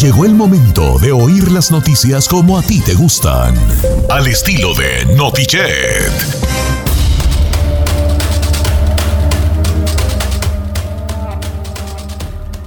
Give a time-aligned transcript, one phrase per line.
[0.00, 3.54] Llegó el momento de oír las noticias como a ti te gustan.
[4.08, 6.10] Al estilo de Notichet.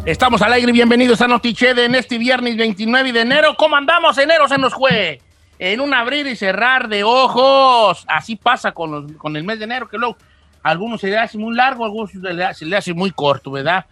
[0.05, 3.55] Estamos al aire, bienvenidos a Notichet en este viernes 29 de enero.
[3.57, 4.15] ¿Cómo andamos?
[4.19, 5.19] Enero se nos fue.
[5.57, 8.05] En un abrir y cerrar de ojos.
[8.07, 10.17] Así pasa con, con el mes de enero, que luego
[10.61, 13.85] algunos se le hace muy largo, algunos se le, se le hace muy corto, ¿verdad?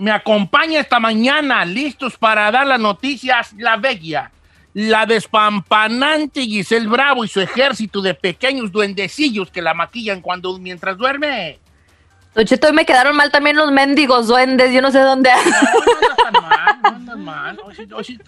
[0.00, 4.30] Me acompaña esta mañana, listos para dar las noticias, la bella,
[4.72, 10.96] la despampanante Giselle Bravo y su ejército de pequeños duendecillos que la maquillan cuando mientras
[10.96, 11.58] duerme.
[12.34, 15.30] Don Cheto, hoy me quedaron mal también los mendigos duendes, yo no sé dónde.
[15.30, 17.60] No, no andas tan mal, no andas mal.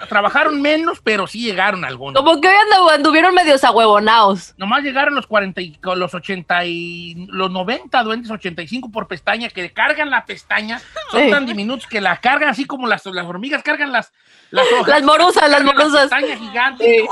[0.09, 2.21] Trabajaron menos, pero sí llegaron algunos.
[2.21, 4.55] Como que hoy andu- anduvieron medios ahuevonados.
[4.57, 9.73] Nomás llegaron los 40 y los 80 y los 90 duendes, 85 por pestaña, que
[9.73, 10.81] cargan la pestaña,
[11.13, 11.31] son Sí.
[11.31, 14.13] tan diminutos que la cargan así como las, las hormigas cargan las,
[14.51, 14.89] las hojas.
[14.89, 16.11] Las morusas, las morusas.
[16.11, 17.05] La pestaña gigante,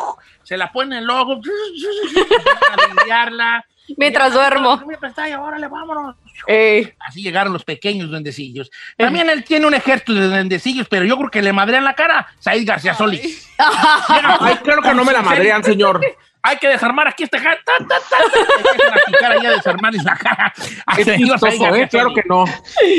[0.43, 1.41] se la ponen en el ojo,
[2.89, 3.65] limpiarla.
[3.97, 4.77] Mientras Ya, duermo.
[4.87, 6.15] Mi pestaña, órale, vámonos.
[6.47, 6.93] Ey.
[7.01, 8.71] Así llegaron los pequeños duendecillos.
[8.97, 12.27] También él tiene un ejército de duendecillos, pero yo creo que le madrean la cara.
[12.39, 13.49] Said García Solís.
[13.59, 16.01] Ay, claro que no me la madrean, señor.
[16.43, 17.59] Hay que desarmar aquí esta cara.
[17.67, 18.41] Ta, ta, ta, ta.
[18.71, 20.53] Empiezan a picar ahí a desarmarles la cara.
[20.87, 21.89] al Es chistoso, García ¿eh?
[21.89, 22.45] Claro que no.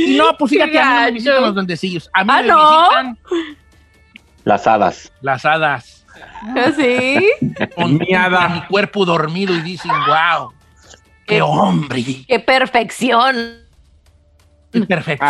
[0.09, 2.09] No, pues fíjate, a mí no me visitan los duendecillos.
[2.13, 2.79] A mí Ah, me ¿no?
[2.81, 3.17] visitan
[4.43, 5.11] Las hadas.
[5.21, 6.05] las hadas.
[6.77, 7.31] ¿Sí?
[7.75, 10.53] Contemplan mi cuerpo dormido y dicen, wow,
[11.35, 13.35] qué hombre, ¡Qué perfección!
[14.71, 15.29] qué perfección,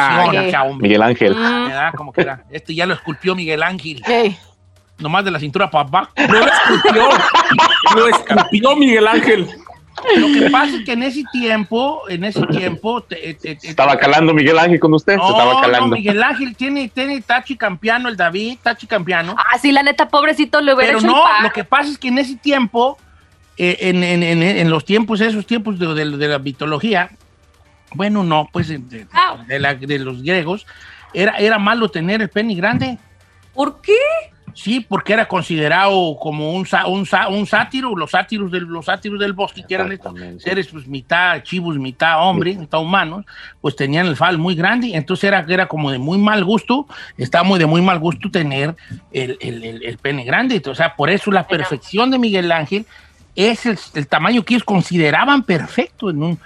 [0.69, 0.87] hombre.
[0.87, 1.33] Miguel Ángel.
[1.33, 1.93] ¿Verdad?
[1.95, 2.43] Como que era.
[2.51, 4.01] Este ya lo esculpió Miguel Ángel.
[4.07, 4.37] ey.
[4.99, 6.11] Nomás de la cintura para abajo.
[6.15, 7.09] No lo escupió.
[7.95, 9.47] Lo escupió Miguel Ángel.
[10.17, 13.01] Lo que pasa es que en ese tiempo, en ese tiempo...
[13.01, 15.17] te- te- te- Estaba calando Miguel Ángel con usted.
[15.17, 15.95] No, Se estaba no, calando.
[15.95, 19.35] Miguel Ángel tiene, tiene Tachi Campiano, el David, Tachi Campiano.
[19.37, 21.97] Ah, sí, la neta, pobrecito, le hubiera Pero hecho no, el lo que pasa es
[21.97, 22.97] que en ese tiempo,
[23.79, 27.11] en, en- en- en los tiempos, esos tiempos de, de- de la mitología,
[27.93, 29.05] bueno, no, pues de, de-
[29.47, 30.65] de la- de los griegos,
[31.13, 32.97] era, era malo tener el pene grande.
[33.53, 33.93] ¿Por qué?
[34.53, 39.31] Sí, porque era considerado como un, un, un sátiro, los sátiros del, los sátiros del
[39.31, 43.25] bosque, que eran estos seres pues, mitad chivos, mitad hombre, mitad humanos,
[43.61, 46.85] pues tenían el fal muy grande, entonces era, era como de muy mal gusto,
[47.17, 48.75] estaba muy de muy mal gusto tener
[49.13, 52.85] el, el- el- el pene grande, o sea, por eso la perfección de Miguel Ángel
[53.35, 56.39] es el, el tamaño que ellos consideraban perfecto en un,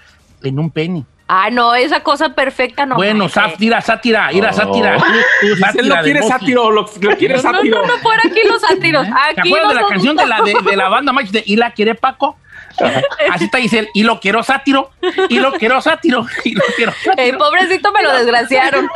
[0.43, 1.03] en un pene.
[1.27, 2.95] Ah, no, esa cosa perfecta no.
[2.97, 3.33] bueno, manches.
[3.33, 4.53] sat- tira sátira, ir a Oh.
[4.53, 4.95] sátira.
[5.41, 7.81] Él sátira no quiere sátiro, lo, lo quiere No, no, sátiro.
[7.81, 9.07] no, no, fuera aquí los sátiros.
[9.35, 11.55] ¿Te Aquí acuerdas de la canción de la, de, de la banda Match de Y
[11.55, 12.37] la quiere Paco?
[13.31, 14.91] Así está dice él, y lo quiero sátiro,
[15.29, 17.37] y lo quiero sátiro, y lo quiero Eh, sátiro.
[17.39, 18.87] pobrecito me lo desgraciaron.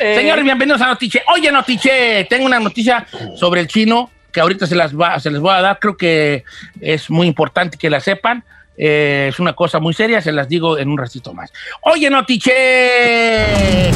[0.00, 1.22] Eh, Señores, bienvenidos a Notiche.
[1.32, 3.06] Oye, Notiche, tengo una noticia
[3.36, 5.78] sobre el chino que ahorita se las, va, se les voy a dar.
[5.80, 6.44] Creo que
[6.78, 8.44] es muy importante que la sepan.
[8.76, 11.50] Eh, es una cosa muy seria, se las digo en un ratito más.
[11.80, 12.52] Oye, Notiche,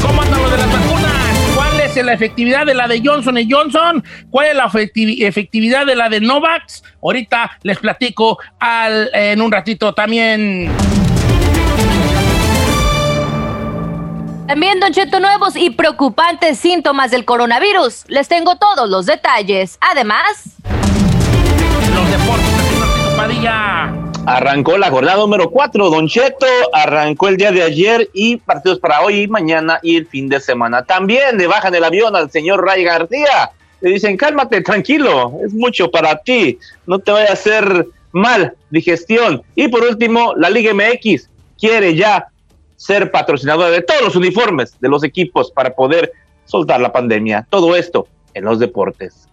[0.00, 1.12] ¿cómo andan lo de las vacunas?
[1.54, 4.02] ¿Cuál es la efectividad de la de Johnson Johnson?
[4.30, 6.84] ¿Cuál es la efecti- efectividad de la de Novax?
[7.02, 10.70] Ahorita les platico al- en un ratito también.
[14.50, 18.02] También, Don Cheto, nuevos y preocupantes síntomas del coronavirus.
[18.08, 19.78] Les tengo todos los detalles.
[19.80, 20.56] Además,
[21.94, 23.94] Los deportes, Padilla.
[24.26, 26.46] Arrancó la jornada número 4, Don Cheto.
[26.72, 30.40] Arrancó el día de ayer y partidos para hoy y mañana y el fin de
[30.40, 30.82] semana.
[30.82, 33.52] También le bajan el avión al señor Ray García.
[33.80, 36.58] Le dicen, cálmate, tranquilo, es mucho para ti.
[36.88, 39.44] No te vaya a hacer mal, digestión.
[39.54, 42.26] Y por último, la Liga MX quiere ya
[42.80, 46.12] ser patrocinadora de todos los uniformes de los equipos para poder
[46.46, 47.46] soltar la pandemia.
[47.50, 49.28] Todo esto en los deportes.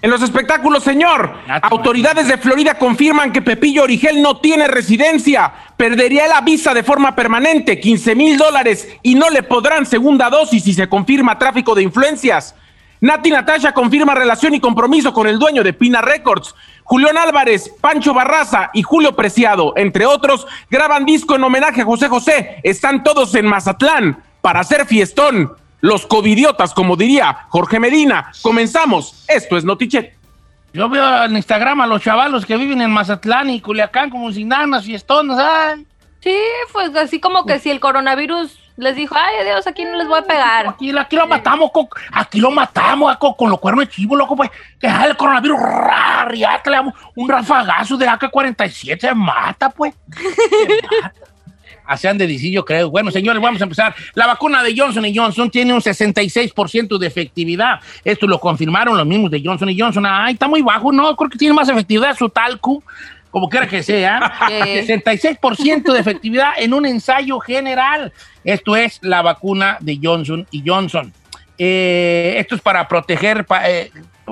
[0.00, 6.28] En los espectáculos, señor, autoridades de Florida confirman que Pepillo Origel no tiene residencia, perdería
[6.28, 10.74] la visa de forma permanente, 15 mil dólares, y no le podrán segunda dosis si
[10.74, 12.54] se confirma tráfico de influencias.
[13.00, 16.54] Nati Natasha confirma relación y compromiso con el dueño de Pina Records.
[16.84, 22.08] Julián Álvarez, Pancho Barraza y Julio Preciado, entre otros, graban disco en homenaje a José
[22.08, 22.60] José.
[22.62, 25.52] Están todos en Mazatlán para hacer fiestón.
[25.80, 28.32] Los covidiotas, como diría Jorge Medina.
[28.42, 29.24] Comenzamos.
[29.28, 30.14] Esto es Notichet.
[30.72, 34.48] Yo veo en Instagram a los chavalos que viven en Mazatlán y Culiacán como sin
[34.48, 35.86] nanas, fiestonas, ay.
[36.20, 36.36] sí,
[36.72, 40.18] pues así como que si el coronavirus les dijo, ay, adiós, aquí no les voy
[40.18, 40.66] a pegar.
[40.68, 44.34] Aquí, aquí lo matamos, co- aquí lo matamos co- con, los cuernos de chivo, loco,
[44.36, 44.50] pues.
[44.80, 49.94] Que el coronavirus, rar, ya le damos un rafagazo de AK-47, se mata, pues.
[50.16, 50.22] Se
[51.02, 51.12] mata.
[51.86, 52.90] Así han de decir, yo creo.
[52.90, 53.94] Bueno, señores, vamos a empezar.
[54.14, 57.78] La vacuna de Johnson Johnson tiene un 66% de efectividad.
[58.02, 60.06] Esto lo confirmaron los mismos de Johnson Johnson.
[60.06, 61.14] Ay, está muy bajo, ¿no?
[61.14, 62.82] Creo que tiene más efectividad su talco,
[63.34, 64.32] como quiera que sea.
[64.86, 68.12] 66% de efectividad en un ensayo general.
[68.44, 71.12] Esto es la vacuna de Johnson Johnson.
[71.58, 73.90] Eh, esto es para proteger, pa- eh,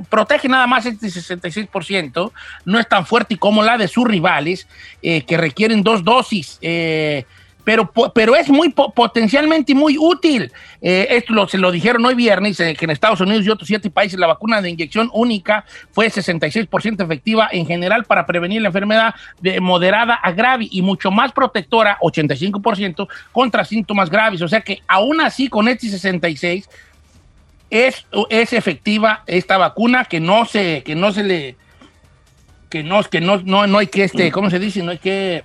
[0.09, 2.31] protege nada más este 66%,
[2.65, 4.69] no es tan fuerte como la de sus rivales,
[5.03, 6.59] eh, que requieren dos dosis.
[6.63, 7.25] eh,
[7.65, 10.51] pero, pero es muy po- potencialmente muy útil.
[10.81, 13.69] Eh, esto lo, se lo dijeron hoy viernes, eh, que en Estados Unidos y otros
[13.69, 18.69] siete países la vacuna de inyección única fue 66% efectiva en general para prevenir la
[18.69, 24.43] enfermedad de moderada a grave y mucho más protectora, 85%, contra síntomas graves.
[24.43, 26.69] O sea que aún así con este 66
[27.71, 31.57] es, es efectiva esta vacuna que no se, que no se le,
[32.69, 34.83] que no, que no, no, no hay que, este, ¿cómo se dice?
[34.83, 35.45] No hay que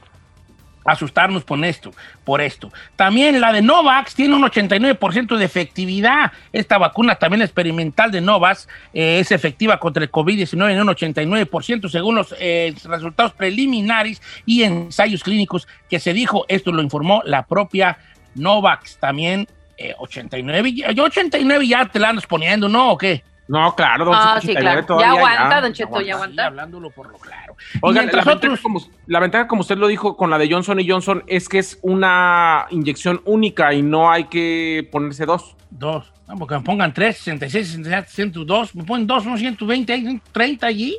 [0.88, 1.92] asustarnos por esto,
[2.24, 2.72] por esto.
[2.96, 6.32] También la de Novax tiene un 89% de efectividad.
[6.52, 11.90] Esta vacuna también experimental de Novax eh, es efectiva contra el COVID-19 en un 89%
[11.90, 16.46] según los eh, resultados preliminares y ensayos clínicos que se dijo.
[16.48, 17.98] Esto lo informó la propia
[18.36, 18.98] Novax.
[18.98, 19.48] También
[19.78, 20.70] eh, 89.
[20.70, 22.92] y- Yo 89 ya te la andas poniendo, ¿no?
[22.92, 23.24] ¿O qué?
[23.48, 24.82] No, claro, don Ah, Cheto, sí, 89 claro.
[24.82, 26.46] Ya todavía, aguanta, don Cheto, ya Sí, aguanta.
[26.48, 27.56] hablándolo por lo claro.
[27.82, 30.52] Oigan, la, Mientras ventaja, otros- como, la ventaja, como usted lo dijo con la de
[30.52, 35.56] Johnson y Johnson, es que es una inyección única y no hay que ponerse dos.
[35.70, 36.12] Dos.
[36.28, 38.76] No, porque me pongan tres, 66, 67, 102.
[38.76, 40.98] Me ponen dos, son 120, hay 130 allí.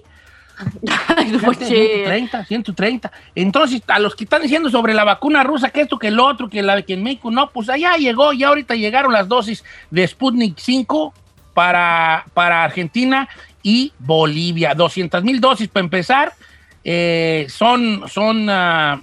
[1.17, 1.67] Ay, no, che.
[1.67, 3.13] 130, 130.
[3.35, 6.49] Entonces, a los que están diciendo sobre la vacuna rusa, que esto, que el otro,
[6.49, 9.65] que la de que en México no, pues allá llegó, ya ahorita llegaron las dosis
[9.91, 11.13] de Sputnik 5
[11.59, 13.29] para, para Argentina
[13.65, 14.77] y Bolivia.
[14.77, 16.33] 200 mil dosis para empezar.
[16.85, 19.01] Eh, son, son, ah,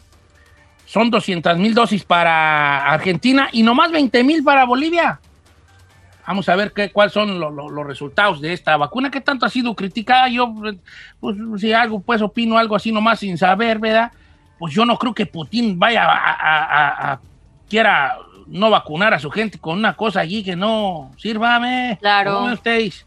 [0.86, 5.20] son 200 mil dosis para Argentina y nomás 20 mil para Bolivia.
[6.26, 9.50] Vamos a ver cuáles son lo- lo- los resultados de esta vacuna que tanto ha
[9.50, 10.30] sido criticada.
[10.30, 10.56] Yo,
[11.20, 14.14] pues, si algo, pues opino algo así nomás sin saber, ¿verdad?
[14.58, 17.20] Pues yo no creo que Putin vaya a- a-
[17.70, 18.16] quiera
[18.48, 21.98] no vacunar a su gente con una cosa allí que no sírvame.
[22.00, 22.36] Claro.
[22.36, 23.06] ¿Cómo ustedes?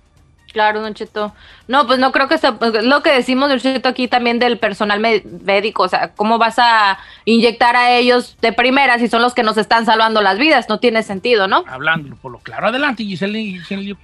[0.52, 1.35] Claro, Don Cheto.
[1.67, 5.00] No, pues no creo que sea lo que decimos, Don Cheto, aquí también del personal
[5.00, 5.82] médico.
[5.82, 9.58] O sea, ¿cómo vas a inyectar a ellos de primera si son los que nos
[9.58, 10.69] están salvando las vidas?
[10.69, 11.64] No tiene sentido, ¿no?
[11.69, 12.69] Hablándolo por lo claro.
[12.69, 13.96] Adelante, Giselle, Giselle.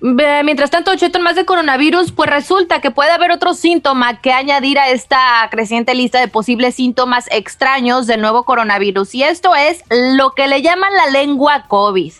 [0.00, 4.78] Mientras tanto, Cheto, más de coronavirus, pues resulta que puede haber otro síntoma que añadir
[4.78, 9.14] a esta creciente lista de posibles síntomas extraños del nuevo coronavirus.
[9.14, 12.12] Y esto es lo que le llaman la lengua COVID.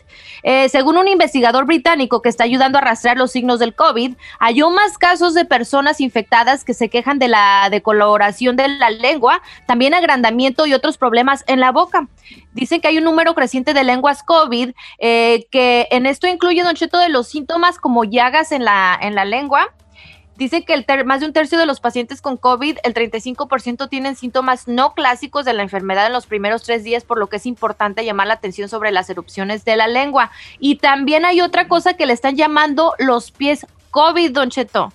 [0.43, 4.71] Eh, según un investigador británico que está ayudando a rastrear los signos del COVID, halló
[4.71, 9.95] más casos de personas infectadas que se quejan de la decoloración de la lengua, también
[9.95, 12.09] agrandamiento y otros problemas en la boca.
[12.53, 16.75] Dicen que hay un número creciente de lenguas COVID, eh, que en esto incluye, Don
[16.75, 19.76] Cheto, de los síntomas como llagas en la, en la lengua.
[20.37, 23.89] Dicen que el ter- más de un tercio de los pacientes con COVID, el 35%
[23.89, 27.37] tienen síntomas no clásicos de la enfermedad en los primeros tres días, por lo que
[27.37, 30.31] es importante llamar la atención sobre las erupciones de la lengua.
[30.59, 34.93] Y también hay otra cosa que le están llamando los pies COVID, Don Cheto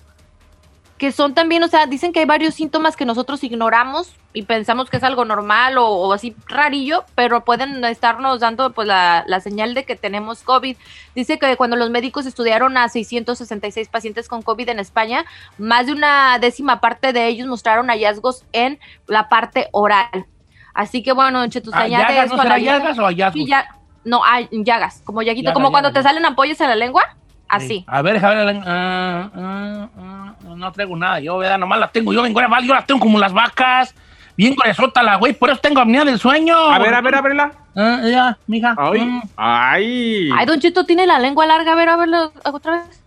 [1.02, 4.88] que son también, o sea, dicen que hay varios síntomas que nosotros ignoramos y pensamos
[4.88, 9.40] que es algo normal o, o así rarillo, pero pueden estarnos dando pues la, la
[9.40, 10.76] señal de que tenemos COVID.
[11.16, 15.24] Dice que cuando los médicos estudiaron a 666 pacientes con COVID en España,
[15.58, 18.78] más de una décima parte de ellos mostraron hallazgos en
[19.08, 20.26] la parte oral.
[20.72, 22.24] Así que bueno, Don Cheto, se añade ¿Llagas?
[22.26, 22.78] esto ¿No a la será lista.
[22.78, 23.42] llagas o hallazgos?
[23.42, 23.66] Sí, ya-
[24.04, 27.16] no, hay llagas, como llaguito, Llaga, como cuando llaga, te salen ampollas en la lengua,
[27.52, 27.66] así.
[27.68, 27.84] Sí.
[27.86, 31.58] A ver, déjame ver la- ah, ah, ah, no traigo nada, yo, ¿verdad?
[31.58, 33.94] Nomás las tengo, yo vengo a yo las tengo como las vacas,
[34.36, 36.56] bien gruesota la güey, por eso tengo apnea del sueño.
[36.56, 37.52] A ver, a ver, ábrela.
[37.74, 38.74] Ya, mija.
[38.78, 39.22] Ay, Mm.
[39.36, 40.30] ay.
[40.36, 41.72] Ay, Don Cheto tiene la lengua larga.
[41.72, 43.02] A ver, a verlo otra vez.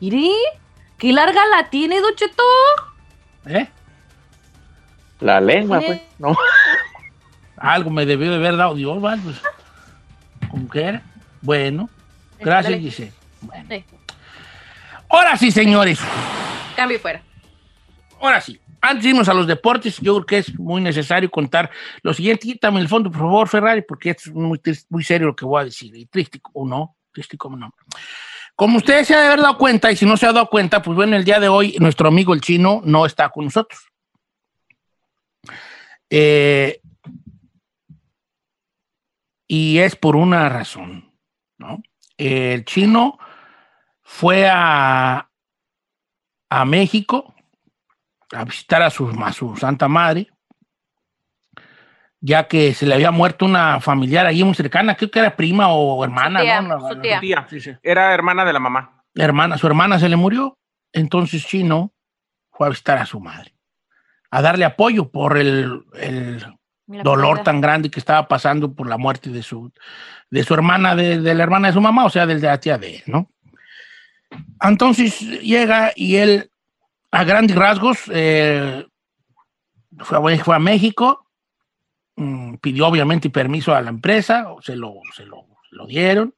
[0.00, 0.30] Mire,
[0.96, 2.42] qué larga la tiene, Don Cheto.
[3.46, 3.68] ¿Eh?
[5.20, 6.00] La lengua, pues.
[6.18, 6.34] No.
[7.56, 9.20] Algo me debió de haber dado Dios, ¿vale?
[9.22, 9.40] Pues,
[10.50, 11.02] como que era.
[11.42, 11.88] Bueno,
[12.38, 12.78] gracias, Dale.
[12.82, 13.12] Giselle.
[13.42, 13.64] Bueno.
[13.70, 13.84] Sí,
[15.10, 15.98] Ahora sí, señores.
[16.76, 17.22] cambio fuera.
[18.20, 18.60] Ahora sí.
[18.80, 21.68] Antes de irnos a los deportes, yo creo que es muy necesario contar
[22.02, 22.46] lo siguiente.
[22.46, 25.62] Quítame el fondo, por favor, Ferrari, porque es muy, tris- muy serio lo que voy
[25.62, 25.94] a decir.
[25.96, 27.74] Y triste o no, triste como no.
[28.54, 30.80] Como ustedes se han de haber dado cuenta, y si no se ha dado cuenta,
[30.82, 33.80] pues bueno, el día de hoy nuestro amigo el chino no está con nosotros.
[36.10, 36.80] Eh,
[39.46, 41.12] y es por una razón,
[41.58, 41.82] ¿no?
[42.16, 43.18] El chino
[44.10, 45.28] fue a,
[46.50, 47.34] a México
[48.34, 50.28] a visitar a su, a su Santa Madre.
[52.20, 55.68] ya que se le había muerto una familiar allí muy cercana, creo que era prima
[55.68, 56.80] o hermana, Su tía, ¿no?
[56.88, 57.20] su La- tía.
[57.20, 57.72] Tía, Sí, sí.
[57.82, 59.04] era hermana de la mamá.
[59.14, 60.58] La hermana, su hermana se le murió,
[60.92, 61.92] entonces Chino
[62.50, 63.54] fue a visitar a su madre,
[64.30, 66.44] a darle apoyo por el, el
[66.86, 69.70] dolor tan grande que estaba pasando por la muerte de su,
[70.30, 72.78] de su hermana, de, de la hermana de su mamá, o sea, de la tía
[72.78, 73.30] de él, ¿no?
[74.60, 76.50] Entonces llega y él,
[77.10, 78.86] a grandes rasgos, eh,
[79.98, 81.26] fue, a- México,
[82.16, 85.46] mm, pidió obviamente permiso a la empresa, se lo, se lo,
[85.86, 86.34] dieron,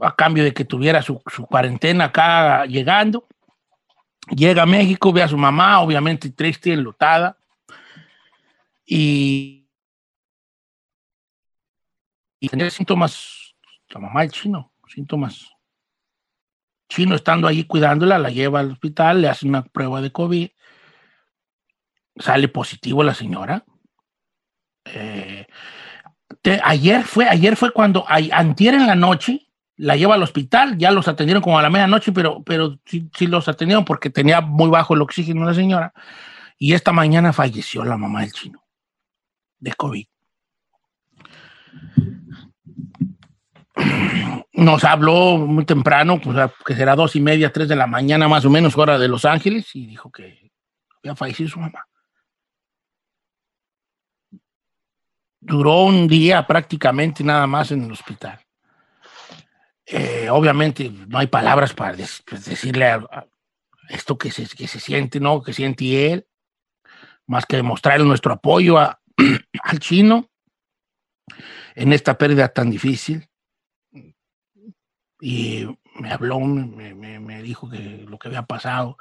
[0.00, 3.26] a cambio de que tuviera su, su cuarentena acá llegando.
[4.30, 7.38] Llega a México, ve a su mamá, obviamente triste, enlutada,
[8.84, 9.68] y,
[12.40, 13.54] y tenía síntomas,
[13.88, 15.57] la mamá del chino, síntomas.
[16.88, 20.48] Chino estando allí cuidándola, la lleva al hospital, le hace una prueba de COVID,
[22.16, 23.64] sale positivo la señora.
[24.84, 25.46] Eh,
[26.64, 30.90] ayer fue, ayer fue cuando, ay- antier en la noche, la lleva al hospital, ya
[30.90, 34.68] los atendieron como a la medianoche, pero, pero sí, sí los atendieron porque tenía muy
[34.70, 35.92] bajo el oxígeno la señora.
[36.58, 38.64] Y esta mañana falleció la mamá del chino
[39.60, 40.06] de COVID.
[44.58, 46.36] Nos habló muy temprano, pues,
[46.66, 49.24] que será dos y media, tres de la mañana más o menos, hora de Los
[49.24, 50.50] Ángeles, y dijo que
[50.98, 51.86] había fallecido su mamá.
[55.38, 58.40] Duró un día prácticamente nada más en el hospital.
[59.86, 63.26] Eh, obviamente no hay palabras para pues, decirle a
[63.88, 65.40] esto que se, que se siente, ¿no?
[65.40, 66.26] Que siente él,
[67.28, 69.00] más que demostrarle nuestro apoyo a-
[69.62, 70.28] al chino
[71.76, 73.27] en esta pérdida tan difícil.
[75.20, 75.66] Y
[75.98, 78.96] me habló, me, me- me dijo que lo que había pasado.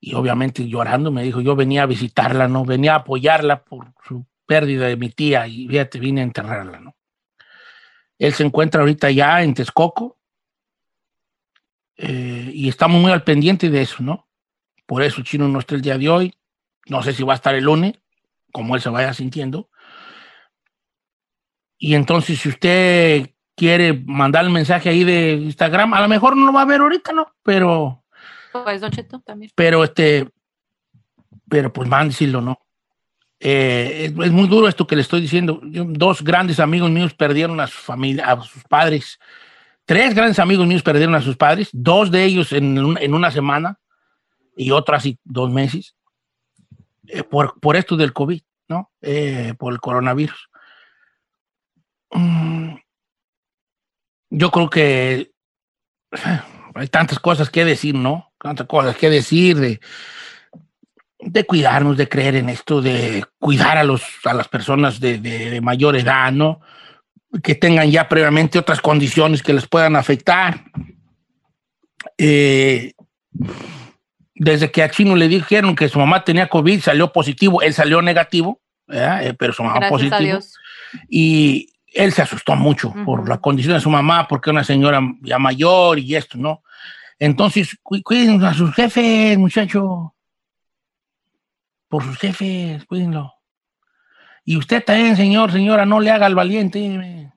[0.00, 2.64] Y obviamente llorando me dijo, yo venía a visitarla, ¿no?
[2.64, 6.94] Venía a apoyarla por su pérdida de mi tía y fíjate, vine a enterrarla, ¿no?
[8.18, 10.18] Él se encuentra ahorita ya en Texcoco
[11.96, 14.28] eh, y estamos muy al pendiente de eso, ¿no?
[14.86, 16.34] Por eso Chino no está el día de hoy.
[16.86, 17.94] No sé si va a estar el lunes,
[18.52, 19.70] como él se vaya sintiendo.
[21.78, 26.46] Y entonces, si usted quiere mandar el mensaje ahí de Instagram, a lo mejor no
[26.46, 27.26] lo va a ver ahorita, ¿no?
[27.42, 28.02] Pero,
[28.52, 29.50] Pues, Don Cheto, también.
[29.54, 30.28] pero este,
[31.48, 32.58] pero pues mándeselo, ¿no?
[33.40, 35.60] Eh, es, es muy duro esto que le estoy diciendo.
[35.64, 39.18] Yo- dos grandes amigos míos perdieron a su familia, a sus padres.
[39.84, 43.30] Tres grandes amigos míos perdieron a sus padres, dos de ellos en, un- en una
[43.30, 43.78] semana
[44.56, 45.94] y otro así dos meses,
[47.08, 48.90] eh, por, por esto del COVID, ¿no?
[49.02, 50.48] Eh, por el coronavirus.
[52.12, 52.76] Mm,
[54.36, 55.30] yo creo que
[56.74, 58.32] hay tantas cosas que decir, ¿no?
[58.38, 59.80] Tantas cosas que decir de,
[61.20, 65.50] de cuidarnos, de creer en esto, de cuidar a, los, a las personas de, de-
[65.50, 66.60] de mayor edad, ¿no?
[67.42, 70.64] Que tengan ya previamente otras condiciones que les puedan afectar.
[72.18, 72.92] Eh,
[74.34, 78.02] desde que a Chino le dijeron que su mamá tenía COVID, salió positivo, él salió
[78.02, 79.26] negativo, ¿verdad?
[79.26, 80.54] Eh, pero su mamá Gracias positivo a Dios.
[81.08, 85.38] y él se asustó mucho por la condición de su mamá, porque una señora ya
[85.38, 86.62] mayor y esto, ¿no?
[87.18, 90.14] Entonces, cu- cuiden a sus jefes, muchacho.
[91.88, 93.32] Por sus jefes, cuídenlo.
[94.44, 97.32] Y usted también, señor, señora, no le haga al valiente.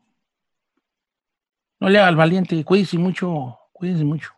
[1.79, 4.31] No le haga al valiente, cuídense mucho, cuídense mucho.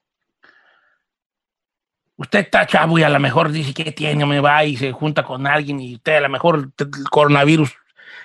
[2.17, 5.23] Usted está chavo y a lo mejor dice que tiene, me va y se junta
[5.23, 7.73] con alguien y usted a lo mejor el coronavirus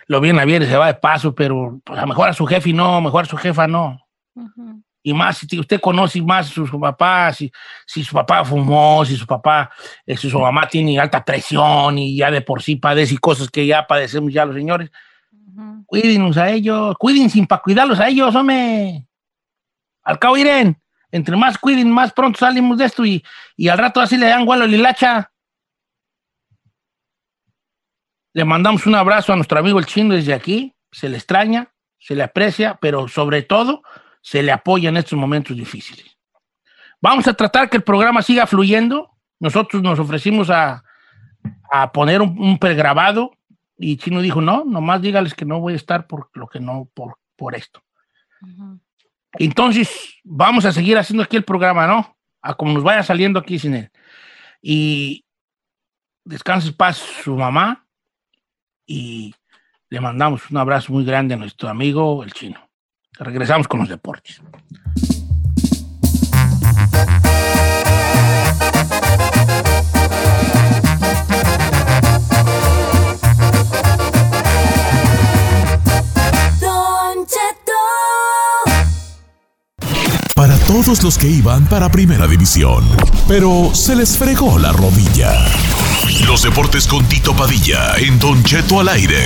[0.07, 2.47] lo viene a ver y se va de paso, pero pues, a mejor a su
[2.47, 4.01] jefe no, mejor a su jefa no.
[5.03, 7.53] Y más si usted conoce más a su, su papá, si,
[7.87, 9.71] si su papá fumó, si su papá,
[10.07, 13.67] eh, si su mamá tiene alta presión y ya de por sí padece cosas que
[13.67, 14.91] ya padecemos ya los señores,
[15.33, 15.85] Ujú.
[15.87, 19.07] cuídenlos a ellos, cuídense para cuidarlos a ellos, hombre.
[20.03, 20.81] Al cabo, Irene,
[21.11, 23.23] entre más cuiden, más pronto salimos de esto y,
[23.57, 25.31] y al rato así le dan gualo a Lilacha.
[28.35, 30.75] Le mandamos un abrazo a nuestro amigo el chino desde aquí.
[30.91, 33.83] Se le extraña, se le aprecia, pero sobre todo
[34.23, 36.19] se le apoya en estos momentos difíciles.
[37.01, 39.13] Vamos a tratar que el programa siga fluyendo.
[39.39, 40.83] Nosotros nos ofrecimos a,
[41.71, 43.37] a poner un, un pregrabado
[43.79, 46.89] y Chino dijo, no, nomás dígales que no voy a estar por lo que no,
[46.93, 47.85] por, por esto.
[49.35, 52.17] Entonces, vamos a seguir haciendo aquí el programa, ¿no?
[52.43, 53.91] A como nos vaya saliendo aquí sin él.
[54.61, 55.25] Y
[56.25, 57.84] descanse paz su mamá
[58.87, 59.35] y
[59.91, 62.59] le mandamos un abrazo muy grande a nuestro amigo el chino.
[63.19, 64.41] Regresamos con los deportes.
[80.35, 82.85] Para todos los que iban para Primera División,
[83.29, 85.33] pero se les fregó la rodilla.
[86.27, 89.19] Los deportes con Tito Padilla en Don Cheto al aire.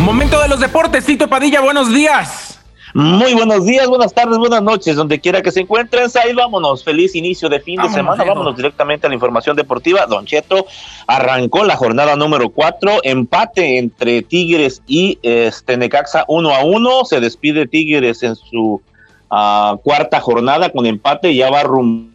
[0.00, 2.60] Momento de los deportes, Tito Padilla, buenos días.
[2.92, 6.08] Muy buenos días, buenas tardes, buenas noches, donde quiera que se encuentren.
[6.22, 8.22] Ahí vámonos, feliz inicio de fin de semana.
[8.22, 10.06] Vámonos directamente a la información deportiva.
[10.06, 10.66] Don Cheto
[11.06, 17.04] arrancó la jornada número cuatro, empate entre Tigres y este Necaxa uno a uno.
[17.04, 18.82] Se despide Tigres en su
[19.30, 22.13] ah, cuarta jornada con empate, ya va rumbo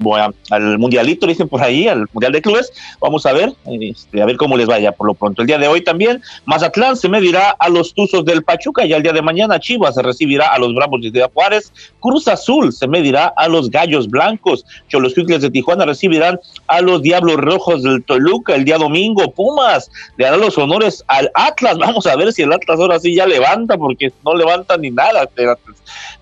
[0.00, 2.72] bueno, al mundialito, dicen por ahí, al mundial de clubes.
[3.00, 5.42] Vamos a ver, este, a ver cómo les vaya por lo pronto.
[5.42, 9.02] El día de hoy también, Mazatlán se medirá a los Tuzos del Pachuca y al
[9.02, 11.70] día de mañana Chivas se recibirá a los Bravos de Ciudad Juárez.
[12.00, 14.64] Cruz Azul se medirá a los Gallos Blancos.
[14.88, 19.30] Cholos Quickles de Tijuana recibirán a los Diablos Rojos del Toluca el día domingo.
[19.32, 21.76] Pumas le dará los honores al Atlas.
[21.78, 25.28] Vamos a ver si el Atlas ahora sí ya levanta, porque no levanta ni nada.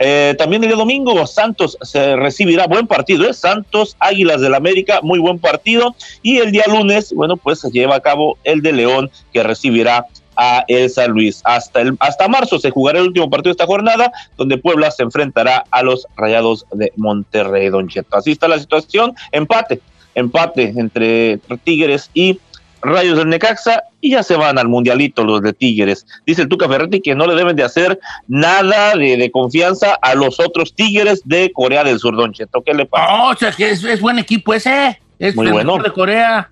[0.00, 3.32] Eh, también el día domingo Santos se recibirá, buen partido, ¿eh?
[3.32, 3.67] Santos
[3.98, 5.94] Águilas del América, muy buen partido.
[6.22, 10.06] Y el día lunes, bueno, pues se lleva a cabo el de León, que recibirá
[10.36, 11.40] a el San Luis.
[11.44, 15.02] Hasta, el, hasta marzo se jugará el último partido de esta jornada, donde Puebla se
[15.02, 18.16] enfrentará a los Rayados de Monterrey, Don Cheto.
[18.16, 19.80] Así está la situación, empate,
[20.14, 22.38] empate entre Tigres y
[22.82, 26.06] Rayos del Necaxa y ya se van al mundialito los de Tigres.
[26.26, 30.38] Dice el Tuca Ferretti que no le deben de hacer nada de, confianza a los
[30.40, 32.62] otros Tigres de Corea del Sur, Don Cheto.
[32.62, 33.24] ¿Qué le pasa?
[33.24, 35.00] O sea, que es, buen equipo ese.
[35.18, 35.78] Es Muy bueno.
[35.78, 36.50] de Corea.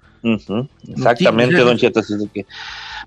[0.89, 2.01] Exactamente, Don Cheto.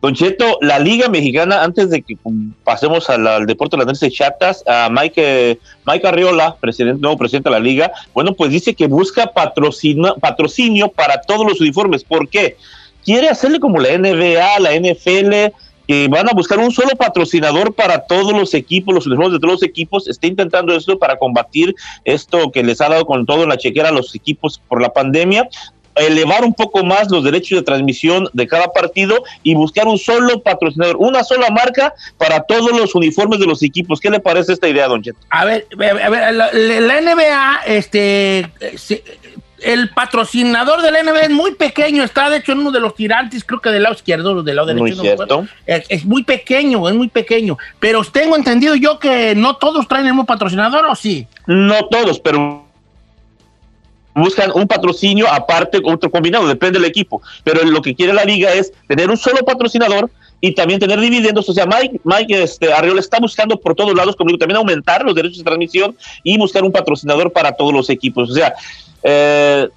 [0.01, 2.17] Don Cheto, la Liga Mexicana, antes de que
[2.63, 7.55] pasemos al, deporte de las de chatas, a Mike, Mike Arriola, presidente, nuevo presidente de
[7.55, 12.05] la Liga, bueno, pues dice que busca patrocinio, patrocinio para todos los uniformes.
[12.05, 12.55] ¿Por qué?
[13.03, 15.55] Quiere hacerle como la NBA, la NFL,
[15.87, 19.53] que van a buscar un solo patrocinador para todos los equipos, los uniformes de todos
[19.53, 21.73] los equipos, está intentando esto para combatir
[22.05, 25.49] esto que les ha dado con todo la chequera a los equipos por la pandemia,
[25.95, 30.41] elevar un poco más los derechos de transmisión de cada partido y buscar un solo
[30.41, 33.99] patrocinador, una sola marca para todos los uniformes de los equipos.
[33.99, 35.17] ¿Qué le parece esta idea, Don Cheto?
[35.29, 38.49] A ver, a ver la, la NBA, este,
[39.63, 43.43] el patrocinador del NBA es muy pequeño, está de hecho en uno de los tirantes,
[43.43, 45.03] creo que del lado izquierdo, del lado derecho.
[45.65, 47.57] es, muy pequeño, es muy pequeño.
[47.79, 51.27] Pero tengo entendido yo que no todos traen el mismo patrocinador, ¿o sí?
[51.47, 52.68] No todos, pero
[54.19, 57.21] buscan un patrocinio aparte, otro combinado, depende del equipo.
[57.43, 60.09] Pero lo que quiere la liga es tener un solo patrocinador
[60.41, 61.47] y también tener dividendos.
[61.49, 65.15] O sea, Mike, Mike este, Arriola está buscando por todos lados, como también aumentar los
[65.15, 68.29] derechos de transmisión y buscar un patrocinador para todos los equipos.
[68.31, 68.53] O sea,
[69.03, 69.67] eh,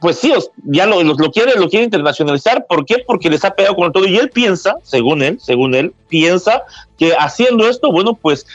[0.00, 0.32] pues sí,
[0.64, 2.66] ya lo, lo, quiere, lo quiere internacionalizar.
[2.66, 2.96] ¿Por qué?
[3.06, 4.06] Porque les ha pegado con todo.
[4.06, 6.62] Y él piensa, según él, según él, piensa
[6.98, 8.46] que haciendo esto, bueno, pues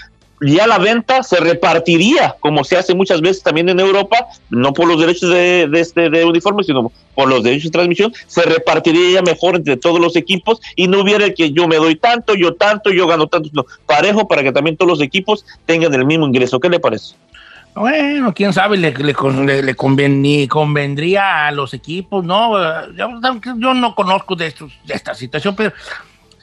[0.41, 4.17] ya la venta se repartiría, como se hace muchas veces también en Europa,
[4.49, 8.43] no por los derechos de, de, este, uniforme, sino por los derechos de transmisión, se
[8.43, 12.53] repartiría mejor entre todos los equipos y no hubiera que yo me doy tanto, yo
[12.53, 16.27] tanto, yo gano tanto, sino parejo para que también todos los equipos tengan el mismo
[16.27, 16.59] ingreso.
[16.59, 17.15] ¿Qué le parece?
[17.73, 22.57] Bueno, quién sabe, le, le, convendría a los equipos, ¿no?
[22.93, 25.73] Yo, no conozco de, estos, de esta situación, pero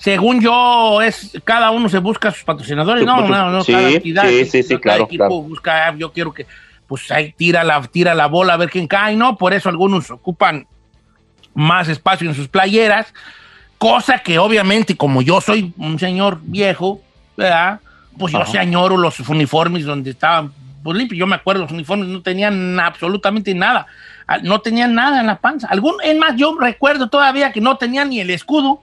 [0.04, 4.28] según yo, es cada uno se busca sus patrocinadores, no, no, no, sí, cada entidad,
[4.28, 6.46] sí, sí, sí, cada claro, equipo busca, yo quiero que,
[6.86, 9.38] pues ahí tira la, tira la bola a ver quién cae, ¿no?
[9.38, 10.66] Por eso algunos ocupan
[11.54, 13.14] más espacio en sus playeras,
[13.78, 17.00] cosa que obviamente, como yo soy un señor viejo,
[17.34, 17.80] ¿verdad?
[18.18, 21.16] Pues yo se añoro los uniformes donde estaban pues limpio.
[21.16, 23.86] Yo me acuerdo, los uniformes no tenían absolutamente nada.
[24.28, 25.66] Ah, no tenían nada en la panza.
[25.68, 28.82] Algún, es más, yo recuerdo todavía que no tenían ni el escudo.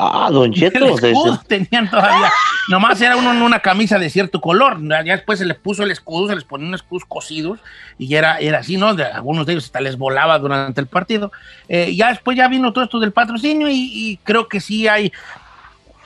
[0.00, 0.78] Ah, don Cheto.
[0.78, 2.30] El escudo tenían todavía.
[2.68, 4.78] Nomás era uno una camisa de cierto color.
[4.88, 7.58] Ya después se les puso el escudo, se les ponían escudos cosidos
[7.98, 8.94] y era, era así, ¿no?
[8.94, 11.32] De, algunos de ellos hasta les volaba durante el partido.
[11.68, 15.12] Eh, ya después ya vino todo esto del patrocinio y, y creo que sí hay,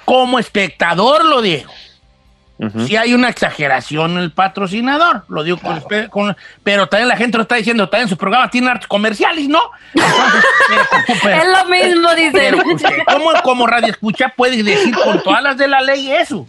[0.07, 1.71] como espectador lo digo,
[2.87, 5.59] si hay una exageración en el patrocinador, lo digo
[6.11, 9.61] con, pero también la gente lo está diciendo, también su programa tiene artes comerciales, ¿no?
[9.95, 12.53] es lo mismo, dice.
[13.07, 16.47] ¿cómo como radio escucha puedes decir con todas las de la ley eso?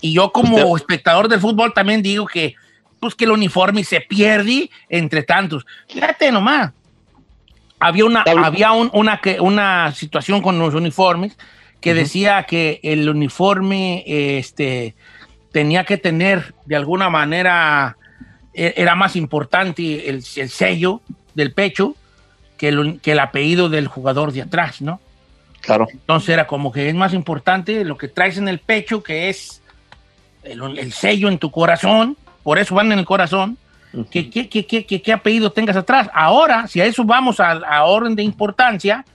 [0.00, 2.54] Y yo como espectador del fútbol también digo que
[3.00, 5.66] pues que el uniforme se pierde entre tantos.
[5.88, 6.72] Fíjate nomás.
[7.78, 11.36] Había una, había una, una situación con los uniformes
[11.80, 14.94] que decía que el uniforme, este,
[15.56, 17.96] tenía que tener de alguna manera,
[18.52, 21.00] e, era más importante el, sello
[21.34, 21.96] del pecho
[22.58, 25.00] que el, que el, apellido del jugador de atrás, ¿no?
[25.62, 25.86] Claro.
[25.90, 29.62] Entonces era como que es más importante lo que traes en el pecho, que es
[30.42, 33.56] el, el sello en tu corazón, por eso van en el corazón,
[34.10, 36.10] ¿qué, qué, qué, qué, qué- qué apellido tengas atrás.
[36.12, 39.06] Ahora, si a eso vamos a, a orden de importancia,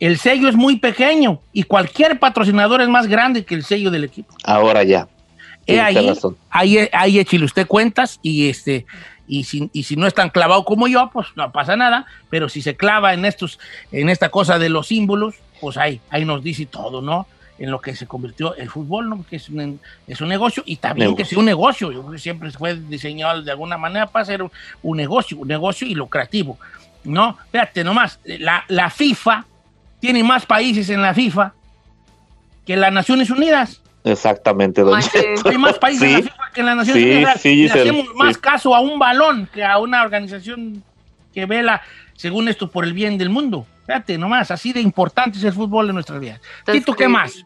[0.00, 4.04] el sello es muy pequeño y cualquier patrocinador es más grande que el sello del
[4.04, 4.34] equipo.
[4.44, 5.06] Ahora ya.
[5.68, 8.86] Tienes ahí, ahí, ahí échele usted cuentas y este
[9.26, 12.48] y si, y si no es tan clavado como yo, pues no pasa nada, pero
[12.48, 13.58] si se clava en estos,
[13.92, 17.26] en esta cosa de los símbolos, pues ahí, ahí nos dice todo, ¿no?
[17.58, 19.26] En lo que se convirtió el fútbol, ¿no?
[19.28, 21.92] Que es un, es un negocio y también que sea un negocio.
[21.92, 24.50] Yo creo que siempre fue diseñado de alguna manera para ser un,
[24.82, 26.58] un negocio, un negocio y lucrativo,
[27.04, 27.36] ¿no?
[27.52, 29.44] Fíjate nomás, la, la FIFA
[30.00, 31.52] tiene más países en la FIFA
[32.64, 33.82] que las Naciones Unidas.
[34.08, 35.12] Exactamente, don Manches.
[35.12, 35.48] Cheto.
[35.48, 37.40] Hay más países en la Sí, FIFA que en las Naciones sí, Unidas.
[37.40, 38.40] sí, Le Giselle, hacemos más sí.
[38.40, 40.82] caso a un balón que a una organización
[41.32, 41.82] que vela,
[42.14, 43.66] según esto, por el bien del mundo.
[43.86, 46.40] Fíjate, nomás, así de importante es el fútbol en nuestras vidas.
[46.64, 47.44] Tito, ¿qué más?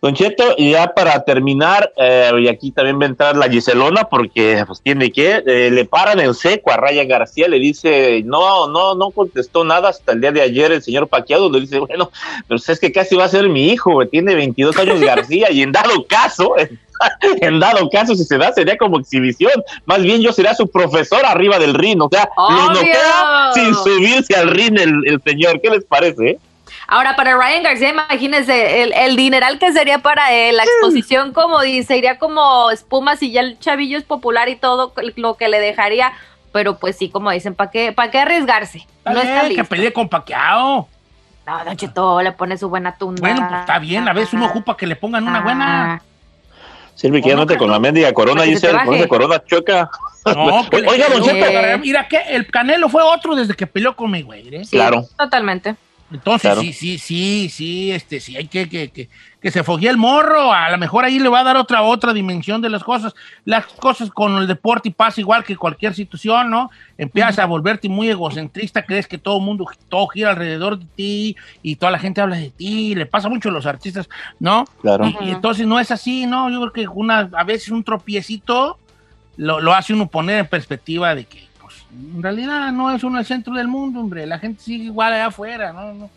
[0.00, 4.64] Don Cheto, ya para terminar, eh, y aquí también va a entrar la Giselona, porque
[4.66, 8.96] pues tiene que, eh, le paran en seco a Ryan García, le dice, no, no,
[8.96, 12.10] no contestó nada hasta el día de ayer el señor Paquiado, le dice, bueno,
[12.48, 15.70] pero es que casi va a ser mi hijo, tiene 22 años García, y en
[15.70, 16.54] dado caso,
[17.40, 21.24] en dado caso, si se da, sería como exhibición, más bien yo sería su profesor
[21.24, 22.82] arriba del ring, o sea, Obvio.
[23.54, 26.38] sin subirse al ring el, el señor, ¿qué les parece?
[26.92, 31.60] Ahora, para Ryan García, imagínense el, el dineral que sería para él, la exposición, como
[31.62, 35.58] dice, iría como espuma si ya el chavillo es popular y todo lo que le
[35.58, 36.12] dejaría.
[36.52, 38.86] Pero pues sí, como dicen, ¿para qué, ¿para qué arriesgarse?
[39.06, 39.64] No Está que listo.
[39.64, 40.86] pelee con Paquiao.
[41.46, 43.20] No, Don Cheto le pone su buena tunda.
[43.22, 45.94] Bueno, pues está bien, a veces uno ocupa que le pongan una buena.
[45.94, 46.02] Ah,
[46.94, 47.72] Silvi, que ya ¿Cómo no te que con no?
[47.72, 48.98] la mendiga corona, que con baje.
[48.98, 49.90] esa corona choca.
[50.26, 51.78] No, que le- Oiga, don Cheto, Eh.
[51.78, 54.64] Mira que el Canelo fue otro desde que peleó con Mayweather, ¿eh?
[54.66, 55.04] sí, Claro.
[55.18, 55.74] Totalmente.
[56.12, 56.60] Entonces, Claro.
[56.60, 59.08] sí, sí, sí, sí, este, sí, hay que, que, que,
[59.40, 62.12] que se foguee el morro, a lo mejor ahí le va a dar otra, otra
[62.12, 63.14] dimensión de las cosas.
[63.44, 66.70] Las cosas con el deporte y pasa igual que cualquier situación, ¿no?
[66.98, 71.36] Empiezas a volverte muy egocentrista, crees que todo el mundo, todo gira alrededor de ti
[71.62, 74.64] y toda la gente habla de ti, le pasa mucho a los artistas, ¿no?
[74.80, 75.06] Claro.
[75.06, 76.50] Y, y entonces no es así, ¿no?
[76.50, 78.78] Yo creo que una, a veces un tropiecito
[79.36, 81.51] lo, lo hace uno poner en perspectiva de que,
[81.92, 85.26] en realidad no es uno el centro del mundo, hombre, la gente sigue igual allá
[85.26, 85.92] afuera, ¿no?
[85.94, 86.10] no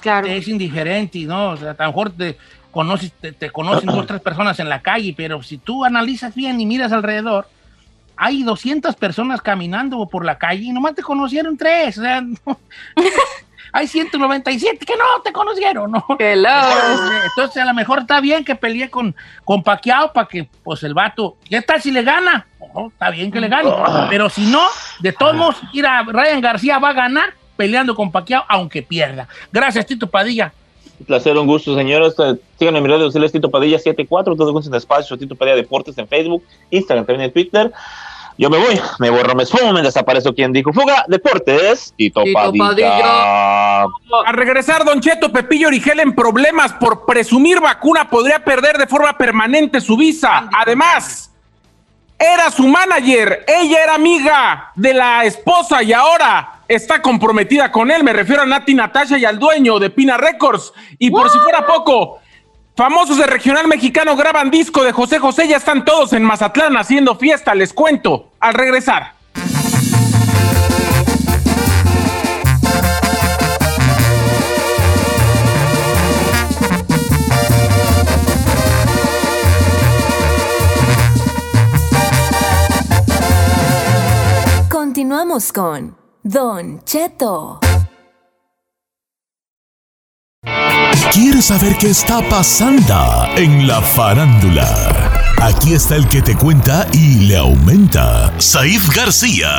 [0.00, 0.26] Claro.
[0.26, 1.50] es indiferente, ¿no?
[1.50, 2.36] O sea, a lo mejor te
[2.72, 6.60] conoces, te, te conocen dos, tres personas en la calle, pero si tú analizas bien
[6.60, 7.46] y miras alrededor,
[8.16, 12.36] hay 200 personas caminando por la calle y nomás te conocieron tres, o sea, no-
[13.72, 16.04] hay 197 que no te conocieron, ¿no?
[16.18, 16.48] Hello.
[16.50, 20.82] Entonces, entonces, a lo mejor está bien que pelee con, con Pacquiao para que pues
[20.82, 22.46] el vato, ¿qué tal si le gana?
[22.90, 23.70] Está bien que le gane,
[24.08, 24.62] pero si no,
[25.00, 29.26] de todos modos, mira, Ryan García va a ganar peleando con Pacquiao aunque pierda.
[29.50, 30.52] Gracias, Tito Padilla.
[31.00, 32.14] Un placer, un gusto, señores.
[32.18, 35.96] Eh, Síganme en mis redes sociales, Tito Padilla 74, todos gusten espacio, Tito Padilla Deportes
[35.98, 37.72] en Facebook, Instagram, también en Twitter.
[38.38, 40.34] Yo me voy, me borro, me esfumo, me desaparezco.
[40.34, 41.04] quien dijo fuga?
[41.08, 42.68] Deportes, Tito, Tito Padilla.
[42.68, 43.82] Padilla.
[44.26, 49.16] A regresar, Don Cheto, Pepillo Origel en problemas por presumir vacuna podría perder de forma
[49.16, 50.48] permanente su visa.
[50.52, 51.30] Además,
[52.18, 58.04] era su manager, ella era amiga de la esposa y ahora está comprometida con él.
[58.04, 60.72] Me refiero a Nati Natasha y al dueño de Pina Records.
[60.98, 62.20] Y por si fuera poco,
[62.76, 67.16] famosos de regional mexicano graban disco de José José, ya están todos en Mazatlán haciendo
[67.16, 69.14] fiesta, les cuento, al regresar.
[84.68, 87.60] Continuamos con Don Cheto.
[91.14, 94.64] ¿Quieres saber qué está pasando en la farándula?
[95.42, 99.50] Aquí está el que te cuenta y le aumenta, Saif García.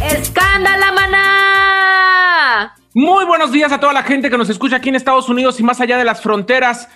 [0.00, 2.74] ¡Escándala, maná!
[2.94, 5.64] Muy buenos días a toda la gente que nos escucha aquí en Estados Unidos y
[5.64, 6.88] más allá de las fronteras.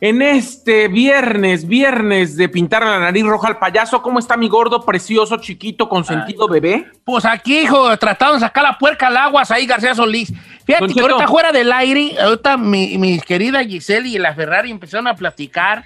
[0.00, 4.84] En este viernes, viernes de pintar la nariz roja al payaso, ¿cómo está mi gordo,
[4.84, 6.90] precioso, chiquito, consentido bebé?
[7.04, 10.32] Pues aquí, hijo, tratando de sacar la puerca al agua, ahí García Solís.
[10.66, 15.06] Fíjate que ahorita fuera del aire, ahorita mi, mi querida Giselle y la Ferrari empezaron
[15.06, 15.84] a platicar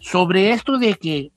[0.00, 1.30] sobre esto de que,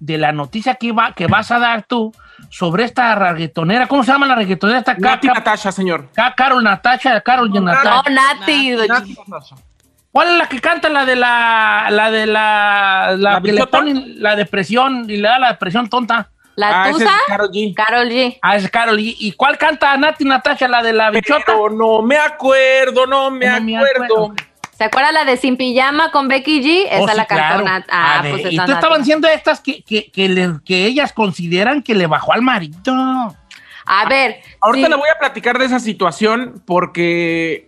[0.00, 2.12] de la noticia que, va, que vas a dar tú
[2.50, 4.80] sobre esta reggaetonera, ¿cómo se llama la reggaetonera?
[4.80, 6.08] Esta Nati Natasha, señor.
[6.14, 8.10] Ca- Carol Natasha, Carol No, Natasha.
[8.10, 8.70] Nati.
[8.88, 9.56] Nati Natasha.
[10.18, 13.52] ¿Cuál es la que canta la de la, la de la, la, ¿La que le
[13.52, 13.78] bichota?
[13.78, 16.28] ponen la depresión y le da la depresión tonta?
[16.56, 17.14] ¿La Ah, ese tusa?
[17.14, 17.72] es Karol G.
[17.72, 18.38] Carol G.
[18.42, 18.98] Ah, es Carol.
[18.98, 21.44] ¿Y, y cuál canta Nati Natasha, la de la bichota?
[21.46, 24.04] Pero no me acuerdo, no me No me acuerdo.
[24.24, 24.34] acuerdo.
[24.76, 26.86] ¿Se acuerda la de Sin Pijama con Becky G?
[26.90, 27.64] Esa Oh, es sí, la claro.
[27.64, 27.86] cantona.
[27.88, 28.84] Ah, A ver, pues y esa tú Nati.
[28.84, 33.36] estaban siendo estas que, que, que, le- que ellas consideran que le bajó al marido.
[33.86, 34.40] A ver.
[34.62, 34.90] Ahorita sí.
[34.90, 37.67] le voy a platicar de esa situación porque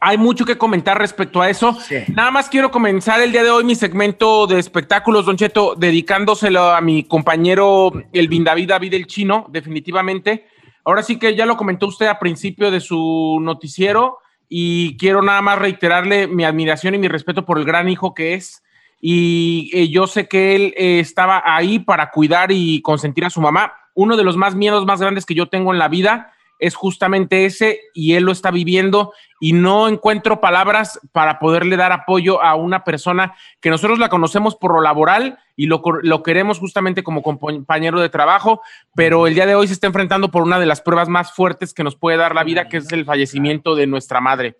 [0.00, 1.74] hay mucho que comentar respecto a eso.
[1.74, 1.96] Sí.
[2.08, 6.70] Nada más quiero comenzar el día de hoy mi segmento de espectáculos, Don Cheto, dedicándoselo
[6.70, 10.46] a mi compañero Elvin David David el Chino, definitivamente.
[10.84, 15.42] Ahora sí que ya lo comentó usted a principio de su noticiero y quiero nada
[15.42, 18.62] más reiterarle mi admiración y mi respeto por el gran hijo que es.
[19.02, 23.40] Y eh, yo sé que él eh, estaba ahí para cuidar y consentir a su
[23.40, 23.74] mamá.
[23.94, 27.44] Uno de los más miedos más grandes que yo tengo en la vida es justamente
[27.46, 32.54] ese y él lo está viviendo y no encuentro palabras para poderle dar apoyo a
[32.56, 37.02] una persona que nosotros la conocemos por lo laboral y lo, cor- lo queremos justamente
[37.02, 38.60] como compañero de trabajo,
[38.94, 41.72] pero el día de hoy se está enfrentando por una de las pruebas más fuertes
[41.72, 44.56] que nos puede dar la vida, que es el fallecimiento de nuestra madre.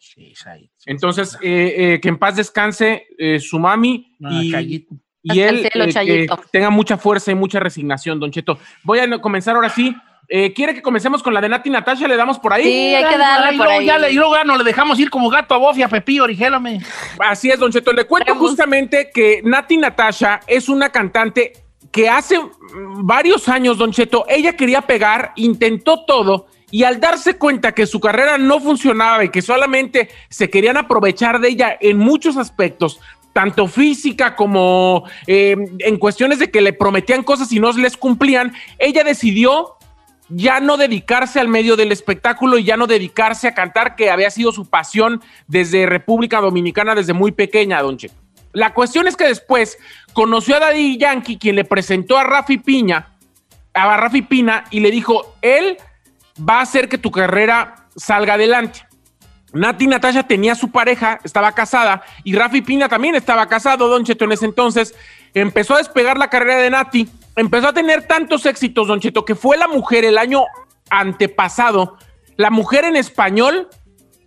[0.86, 4.50] Entonces, eh, eh, que en paz descanse eh, su mami y,
[5.40, 5.56] él
[5.88, 8.58] eh, que tenga mucha fuerza y mucha resignación, Don Cheto.
[8.82, 9.94] Voy a no- comenzar ahora sí.
[10.32, 12.06] Eh, ¿Quiere que comencemos con la de Nati Natasha?
[12.06, 12.62] ¿Le damos por ahí?
[12.62, 13.86] Sí, hay que darle y por luego ahí.
[13.86, 16.80] ya le- y luego ya no le dejamos ir como gato a Bofia, Pepillo, Origélame.
[17.18, 17.92] Así es, Don Cheto.
[17.92, 21.52] Le cuento Tenemos- justamente que Nati Natasha es una cantante
[21.90, 22.38] que hace
[23.02, 27.98] varios años, Don Cheto, ella quería pegar, intentó todo y al darse cuenta que su
[27.98, 33.00] carrera no funcionaba y que solamente se querían aprovechar de ella en muchos aspectos,
[33.32, 38.52] tanto física como eh, en cuestiones de que le prometían cosas y no les cumplían,
[38.78, 39.74] ella decidió
[40.30, 44.30] ya no dedicarse al medio del espectáculo y ya no dedicarse a cantar, que había
[44.30, 48.14] sido su pasión desde República Dominicana, desde muy pequeña, Don Cheto.
[48.52, 49.78] La cuestión es que después
[50.12, 53.08] conoció a Daddy Yankee, quien le presentó a Rafi Piña,
[53.74, 55.76] a Rafi Pina, y le dijo, él
[56.48, 58.86] va a hacer que tu carrera salga adelante.
[59.52, 64.24] Nati Natasha tenía su pareja, estaba casada, y Rafi Pina también estaba casado, Don Cheto,
[64.24, 64.94] en ese entonces.
[65.34, 67.08] Empezó a despegar la carrera de Nati,
[67.40, 70.44] empezó a tener tantos éxitos, Don Cheto, que fue la mujer el año
[70.90, 71.96] antepasado,
[72.36, 73.68] la mujer en español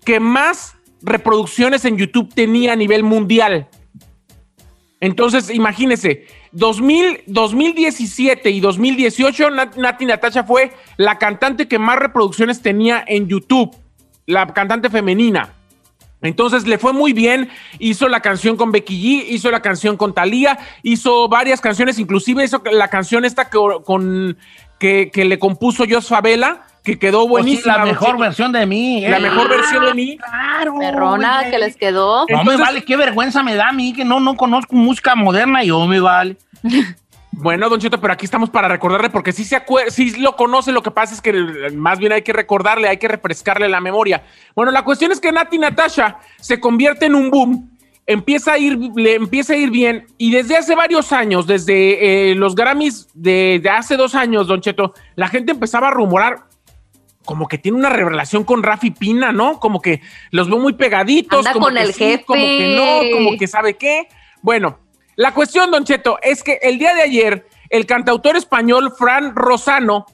[0.05, 3.67] que más reproducciones en YouTube tenía a nivel mundial.
[4.99, 12.61] Entonces, imagínense, 2000, 2017 y 2018, Nat- Nati Natasha fue la cantante que más reproducciones
[12.61, 13.75] tenía en YouTube,
[14.25, 15.53] la cantante femenina.
[16.23, 20.13] Entonces le fue muy bien, hizo la canción con Becky G, hizo la canción con
[20.13, 24.37] Thalía, hizo varias canciones, inclusive hizo la canción esta que, con,
[24.79, 27.73] que, que le compuso Jos Favela, que quedó Pues sí, buenísima.
[27.73, 29.05] la Don mejor versión de mí.
[29.07, 30.17] La mejor versión de mí.
[30.17, 30.75] Claro.
[30.79, 31.51] Perrona oye.
[31.51, 32.25] que les quedó.
[32.27, 35.63] No me vale, qué vergüenza me da a mí que no, no conozco música moderna
[35.63, 36.37] y yo me vale.
[37.35, 40.71] Bueno, Don Cheto, pero aquí estamos para recordarle, porque sí se acuer- sí lo conoce,
[40.71, 41.33] lo que pasa es que
[41.75, 44.23] más bien hay que recordarle, hay que refrescarle la memoria.
[44.55, 47.69] Bueno, la cuestión es que Nati Natasha se convierte en un boom,
[48.05, 52.35] empieza a ir, le empieza a ir bien, y desde hace varios años, desde eh,
[52.35, 56.43] los Grammys de, de hace dos años, Don Cheto, la gente empezaba a rumorar
[57.25, 59.59] como que tiene una relación con Rafi Pina, ¿no?
[59.59, 61.39] Como que los veo muy pegaditos.
[61.39, 62.75] Anda como con que el sí, Como que jefe.
[62.75, 64.07] no, como que sabe qué.
[64.41, 64.79] Bueno,
[65.15, 70.05] la cuestión, Don Cheto, es que el día de ayer, el cantautor español Fran Rosano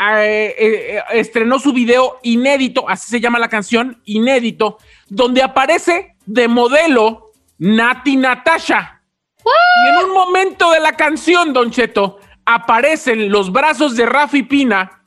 [0.00, 4.78] eh, eh, eh, estrenó su video inédito, así se llama la canción, inédito,
[5.08, 9.00] donde aparece de modelo Nati Natasha.
[9.44, 15.01] Y en un momento de la canción, Don Cheto, aparecen los brazos de Rafi Pina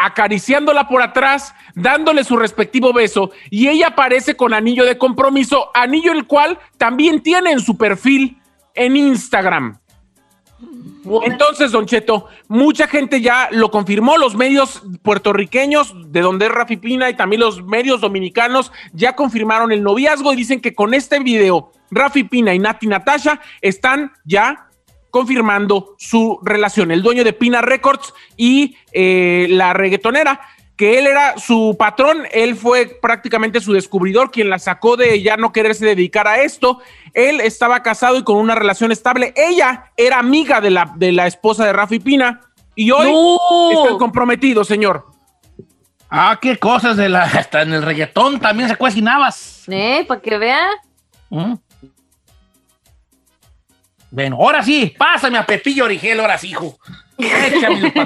[0.00, 6.12] acariciándola por atrás, dándole su respectivo beso, y ella aparece con anillo de compromiso, anillo
[6.12, 8.38] el cual también tiene en su perfil
[8.74, 9.78] en Instagram.
[11.22, 16.76] Entonces, Don Cheto, mucha gente ya lo confirmó, los medios puertorriqueños, de donde es Rafi
[16.76, 21.18] Pina, y también los medios dominicanos, ya confirmaron el noviazgo y dicen que con este
[21.20, 24.69] video, Rafi Pina y Nati Natasha están ya
[25.10, 26.90] confirmando su relación.
[26.90, 30.40] El dueño de Pina Records y eh, la reggaetonera,
[30.76, 35.36] que él era su patrón, él fue prácticamente su descubridor, quien la sacó de ya
[35.36, 36.80] no quererse dedicar a esto.
[37.12, 39.34] Él estaba casado y con una relación estable.
[39.36, 42.40] Ella era amiga de la, de la esposa de Rafi Pina
[42.74, 43.72] y hoy ¡No!
[43.72, 45.04] están comprometidos, señor.
[46.08, 47.22] Ah, qué cosas de la.
[47.22, 49.64] Hasta en el reggaetón también se cocinabas.
[49.68, 50.04] ¿Eh?
[50.08, 50.66] Para que vea.
[51.28, 51.54] ¿Mm?
[54.10, 56.78] Bueno, ahora sí, pásame a Pepillo Origel, ahora sí, hijo.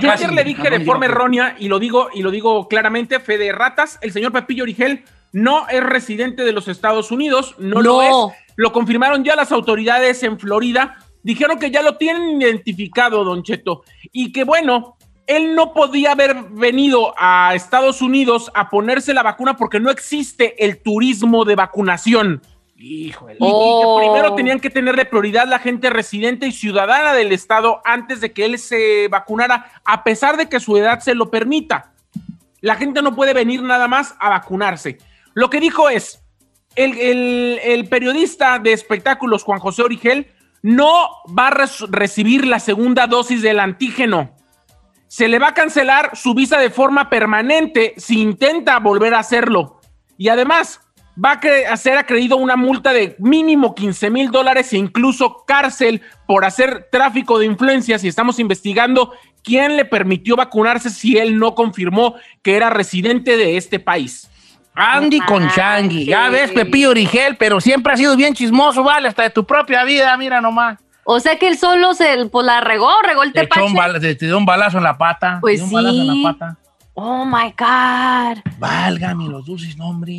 [0.01, 3.39] Yo ayer le dije de forma errónea y lo digo y lo digo claramente, fe
[3.39, 8.03] de ratas, el señor Pepillo Origel no es residente de los Estados Unidos, no, lo
[8.03, 8.29] No.
[8.29, 8.35] es.
[8.57, 13.83] Lo confirmaron ya las autoridades en Florida, dijeron que ya lo tienen identificado, Don Cheto,
[14.13, 19.57] y que bueno, él no podía haber venido a Estados Unidos a ponerse la vacuna
[19.57, 22.43] porque no existe el turismo de vacunación.
[22.85, 23.35] Híjole.
[23.35, 23.99] Y, y Oh.
[24.01, 28.33] que primero tenían que tenerle prioridad la gente residente y ciudadana del estado antes de
[28.33, 31.93] que él se vacunara, a pesar de que su edad se lo permita.
[32.61, 34.99] La gente no puede venir nada más a vacunarse.
[35.35, 36.23] Lo que dijo es,
[36.77, 40.29] el, el- el periodista de espectáculos Juan José Origel
[40.63, 44.35] no va a res- recibir la segunda dosis del antígeno.
[45.07, 49.81] Se le va a cancelar su visa de forma permanente si intenta volver a hacerlo.
[50.19, 50.81] Y además,
[51.23, 55.45] va a, cre- a ser acreído una multa de mínimo 15 mil dólares e incluso
[55.47, 58.03] cárcel por hacer tráfico de influencias.
[58.05, 63.57] Y estamos investigando quién le permitió vacunarse si él no confirmó que era residente de
[63.57, 64.31] este país.
[64.75, 65.55] Andy con manches.
[65.57, 66.05] Changi.
[66.07, 69.85] Ya ves, Pepillo Origel, pero siempre ha sido bien chismoso, vale, hasta de tu propia
[69.85, 70.79] vida, mira nomás.
[71.05, 73.61] O sea que él solo se pues, la regó, regó el tepache.
[74.01, 75.39] te, te dio un balazo en la pata.
[75.41, 76.23] Pues te dio un balazo en sí.
[76.23, 76.59] la pata.
[76.97, 78.39] Oh my God.
[78.59, 80.17] Válgame los dulces nombres.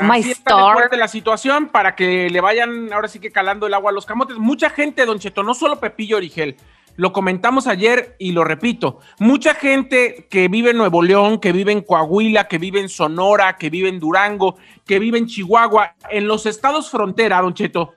[0.00, 0.74] My de star.
[0.74, 4.04] fuerte la situación para que le vayan ahora sí que calando el agua a los
[4.04, 4.36] camotes.
[4.36, 6.56] Mucha gente, Don Cheto, no solo Pepillo Origel,
[6.96, 11.70] lo comentamos ayer y lo repito, mucha gente que vive en Nuevo León, que vive
[11.70, 16.26] en Coahuila, que vive en Sonora, que vive en Durango, que vive en Chihuahua, en
[16.26, 17.94] los estados frontera, Don Cheto,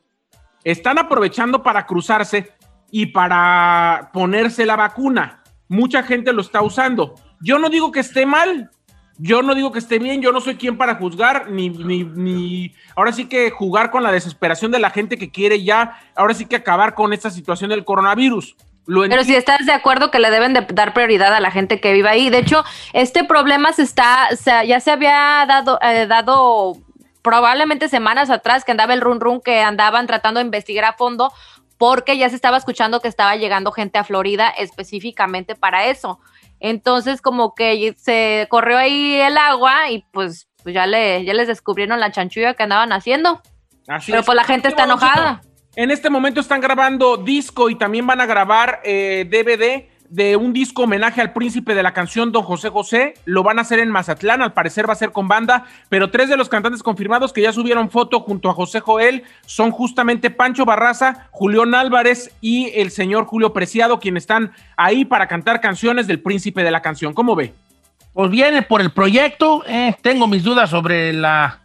[0.64, 2.54] están aprovechando para cruzarse
[2.92, 5.42] y para ponerse la vacuna.
[5.68, 7.16] Mucha gente lo está usando.
[7.42, 8.70] Yo no digo que esté mal,
[9.18, 12.74] yo no digo que esté bien, yo no soy quien para juzgar, ni, ni, ni
[12.96, 16.46] ahora sí que jugar con la desesperación de la gente que quiere ya, ahora sí
[16.46, 18.56] que acabar con esta situación del coronavirus.
[18.88, 21.80] Lo Pero si estás de acuerdo que le deben de dar prioridad a la gente
[21.80, 22.30] que vive ahí.
[22.32, 26.74] De hecho, este problema se está, se- ya se había dado, eh, dado
[27.22, 31.32] probablemente semanas atrás que andaba el run run que andaban tratando de investigar a fondo
[31.78, 36.20] porque ya se estaba escuchando que estaba llegando gente a Florida específicamente para eso.
[36.62, 41.48] Entonces como que se corrió ahí el agua y pues, pues ya, le, ya les
[41.48, 43.42] descubrieron la chanchulla que andaban haciendo.
[43.88, 44.26] Así Pero es.
[44.26, 45.42] pues la gente está enojada.
[45.76, 50.52] En este momento están grabando disco y también van a grabar eh, DVD de un
[50.52, 53.14] disco homenaje al príncipe de la canción Don José José.
[53.24, 56.28] Lo van a hacer en Mazatlán, al parecer va a ser con banda, pero tres
[56.28, 60.66] de los cantantes confirmados que ya subieron foto junto a José Joel son justamente Pancho
[60.66, 66.20] Barraza, Julián Álvarez y el señor Julio Preciado, quienes están ahí para cantar canciones del
[66.20, 67.14] príncipe de la canción.
[67.14, 67.54] ¿Cómo ve?
[68.14, 69.64] Pues viene por el proyecto.
[69.66, 71.62] eh, tengo mis dudas sobre la,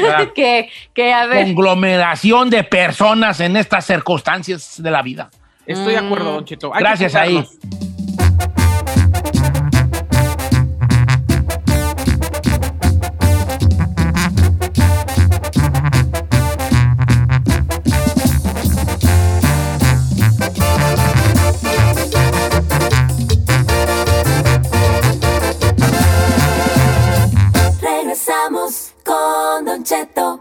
[0.00, 1.46] la que, que a ver.
[1.46, 5.28] conglomeración de personas en estas circunstancias de la vida.
[5.66, 6.06] Estoy de Mm.
[6.06, 6.74] acuerdo, Don Cheto.
[6.74, 7.44] Hay Gracias ahí.
[27.80, 30.40] Regresamos con Don Cheto.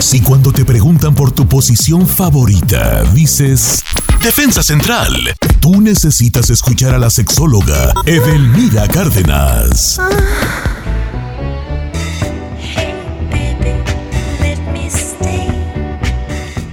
[0.00, 3.84] Si cuando te preguntan por tu posición favorita dices
[4.22, 5.12] Defensa Central,
[5.60, 10.00] tú necesitas escuchar a la sexóloga Edelmira Cárdenas.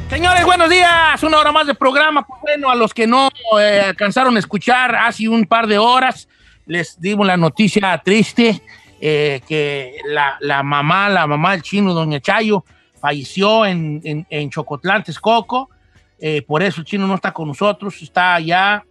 [0.10, 1.22] Señores, buenos días.
[1.22, 2.26] Una hora más de programa.
[2.26, 6.30] Pues bueno, a los que no eh, alcanzaron a escuchar hace un par de horas,
[6.66, 8.62] les dimos la noticia triste
[9.02, 12.64] eh, que la, la mamá, la mamá del chino, doña Chayo,
[13.00, 15.70] falleció en, en, en Chocotlán, Texcoco.
[16.20, 18.84] Eh, por eso el chino no está con nosotros, está allá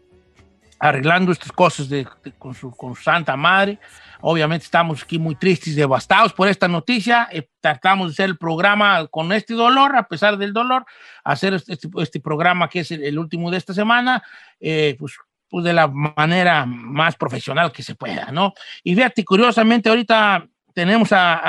[0.79, 3.79] arreglando estas cosas de- de- con, su, con su santa madre.
[4.21, 7.29] Obviamente estamos aquí muy tristes, devastados por esta noticia.
[7.33, 10.85] Eh, tratamos de hacer el programa con este dolor, a pesar del dolor,
[11.25, 14.23] hacer este, este- este programa que es el, el último de esta semana,
[14.61, 15.15] eh, pues,
[15.49, 18.53] pues de la manera más profesional que se pueda, ¿no?
[18.85, 21.41] Y fíjate, curiosamente, ahorita tenemos a,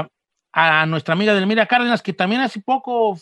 [0.00, 0.08] a,
[0.58, 3.18] a nuestra amiga Delmira Cárdenas, que también hace poco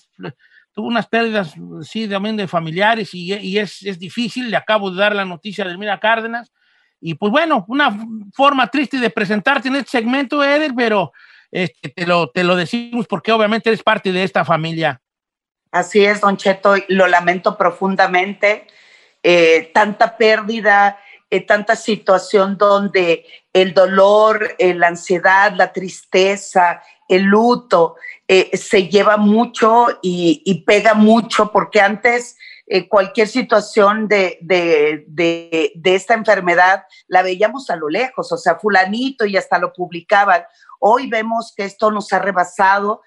[0.72, 4.52] tuvo unas pérdidas, sí, también de familiares y, y es, es difícil.
[4.52, 6.52] Le acabo de dar la noticia a Delmira Cárdenas.
[7.00, 7.96] Y pues bueno, una
[8.32, 11.12] forma triste de presentarte en este segmento, Edel, pero
[11.50, 15.00] este, te, lo, te lo decimos porque obviamente eres parte de esta familia.
[15.72, 18.68] Así es, Don Cheto, lo lamento profundamente.
[19.24, 27.22] Eh, tanta pérdida, eh, tanta situación donde el dolor, eh, la ansiedad, la tristeza, el
[27.22, 27.94] luto
[28.26, 32.36] eh, se lleva mucho y, pega mucho porque antes
[32.66, 38.56] eh, cualquier situación de, de, de, esta enfermedad la veíamos a lo lejos, o sea,
[38.56, 40.42] fulanito y hasta lo publicaban.
[40.80, 43.02] Hoy vemos que esto nos ha rebasado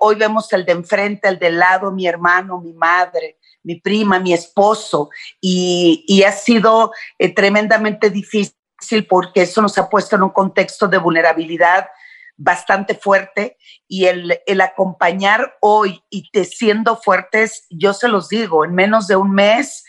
[0.00, 4.32] hoy vemos el de enfrente, el de lado, mi hermano, mi madre, mi prima, mi
[4.32, 5.10] esposo,
[5.42, 6.90] y, ha sido
[7.34, 8.56] tremendamente difícil
[9.08, 11.88] porque eso nos ha puesto en un contexto de vulnerabilidad
[12.36, 13.56] bastante fuerte
[13.86, 19.06] y el, el acompañar hoy y te siendo fuertes, yo se los digo, en menos
[19.06, 19.84] de un mes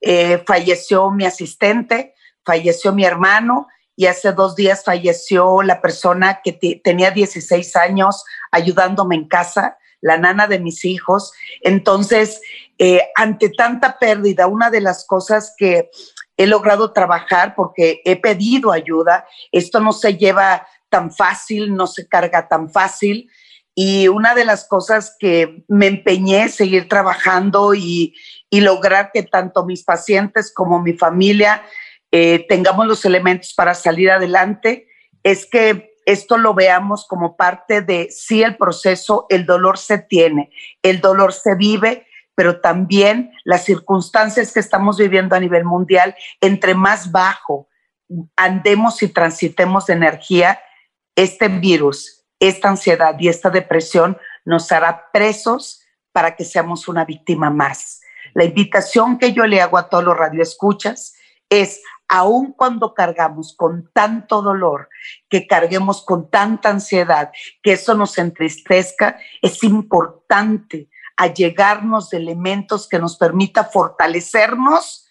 [0.00, 3.66] eh, falleció mi asistente, falleció mi hermano
[3.96, 6.52] y hace dos días falleció la persona que
[6.84, 11.32] tenía 16 años ayudándome en casa, la nana de mis hijos.
[11.62, 12.40] Entonces,
[12.78, 15.90] eh, ante tanta pérdida, una de las cosas que
[16.36, 22.06] he logrado trabajar porque he pedido ayuda, esto no se lleva tan fácil, no se
[22.08, 23.30] carga tan fácil.
[23.74, 28.14] Y una de las cosas que me empeñé seguir trabajando y,
[28.50, 31.62] lograr que tanto mis pacientes como mi familia
[32.10, 34.88] eh, tengamos los elementos para salir adelante,
[35.22, 40.50] es que esto lo veamos como parte de, sí, el proceso, el dolor se tiene,
[40.82, 42.06] el dolor se vive,
[42.36, 47.68] pero también las circunstancias que estamos viviendo a nivel mundial, entre más bajo
[48.36, 50.60] andemos y transitemos de energía,
[51.16, 55.82] este virus, esta ansiedad y esta depresión nos hará presos
[56.12, 58.00] para que seamos una víctima más.
[58.34, 61.14] La invitación que yo le hago a todos los radioescuchas
[61.48, 64.88] es aun cuando cargamos con tanto dolor,
[65.28, 67.32] que carguemos con tanta ansiedad,
[67.62, 75.08] que eso nos entristezca, es importante allegarnos de elementos que nos permita fortalecernos,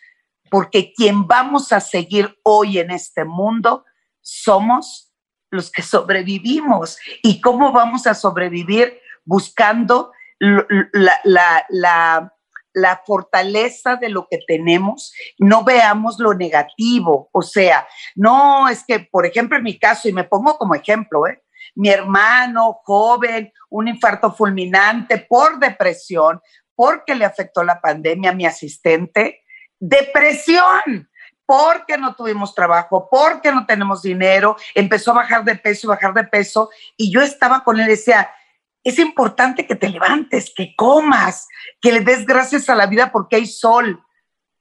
[0.50, 3.86] porque quien vamos a seguir hoy en este mundo
[4.22, 5.14] somos
[5.50, 6.98] los que sobrevivimos.
[7.24, 9.00] ¿Y cómo vamos a sobrevivir?
[9.26, 12.36] Buscando la, la, la
[12.76, 17.30] la fortaleza de lo que tenemos, no veamos lo negativo.
[17.32, 21.26] O sea, no es que, por ejemplo, en mi caso, y me pongo como ejemplo,
[21.26, 21.42] ¿eh?
[21.76, 26.42] Mi hermano joven, un infarto fulminante por depresión,
[26.74, 29.44] porque le afectó la pandemia a mi asistente,
[29.80, 31.10] depresión
[31.46, 36.24] porque no tuvimos trabajo, porque no tenemos dinero, empezó a bajar de peso, bajar de
[36.24, 38.32] peso, y yo estaba con él y decía,
[38.84, 41.48] es importante que te levantes, que comas,
[41.82, 44.04] que le des gracias a la vida porque hay sol,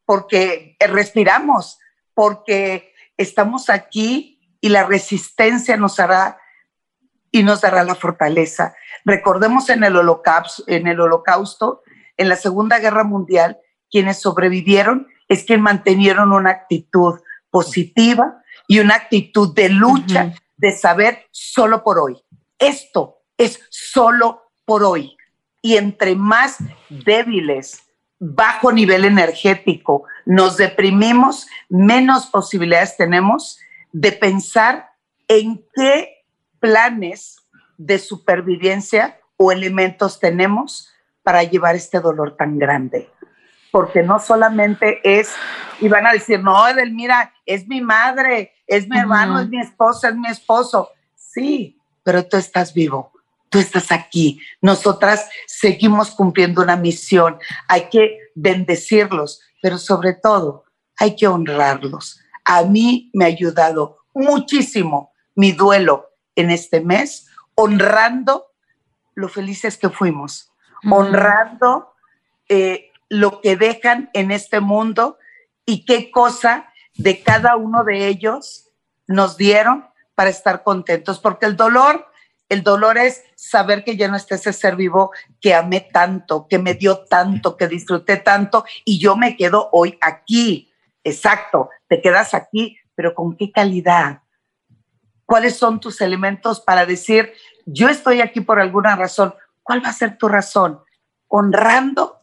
[0.05, 1.79] porque respiramos,
[2.15, 6.39] porque estamos aquí y la resistencia nos hará
[7.35, 8.77] y nos dará la fortaleza.
[9.05, 11.83] Recordemos en el holocausto, en el holocausto,
[12.17, 13.59] en la Segunda Guerra Mundial,
[13.91, 17.19] quienes sobrevivieron es quienes mantenieron una actitud
[17.51, 22.23] positiva y una actitud de lucha, de saber solo por hoy.
[22.57, 25.17] Esto es solo por hoy.
[25.61, 26.59] Y entre más
[26.89, 27.83] débiles,
[28.21, 33.59] bajo nivel energético, nos deprimimos, menos posibilidades tenemos
[33.91, 34.91] de pensar
[35.27, 36.14] en qué
[36.65, 37.37] planes
[37.77, 40.91] de supervivencia o elementos tenemos
[41.23, 43.11] para llevar este dolor tan grande.
[43.71, 45.35] Porque no solamente es,
[45.79, 50.09] y van a decir, no, Edelmira, es mi madre, es mi hermano, es mi esposa,
[50.09, 50.89] es mi esposo.
[51.15, 53.13] Sí, pero tú estás vivo
[53.51, 54.41] tú estás aquí.
[54.61, 57.39] Nosotras seguimos cumpliendo una misión.
[57.69, 60.65] Hay que bendecirlos, pero sobre todo
[60.99, 62.19] hay que honrarlos.
[62.45, 68.47] A mí me ha ayudado muchísimo mi duelo en este mes, honrando
[69.15, 70.53] lo felices que fuimos,
[70.91, 71.95] honrando
[72.49, 75.19] eh, lo que dejan en este mundo
[75.65, 78.71] y qué cosa de cada uno de ellos
[79.07, 82.07] nos dieron para estar contentos, porque el dolor
[82.49, 86.59] el dolor es saber que ya no está ese ser vivo que amé tanto, que
[86.59, 90.71] me dio tanto, que disfruté tanto y yo me quedo hoy aquí.
[91.03, 94.21] Exacto, te quedas aquí, pero ¿con qué calidad?
[95.27, 97.33] ¿Cuáles son tus elementos para decir,
[97.67, 99.35] yo estoy aquí por alguna razón?
[99.63, 100.81] ¿Cuál va a ser tu razón?
[101.29, 102.21] Honrando,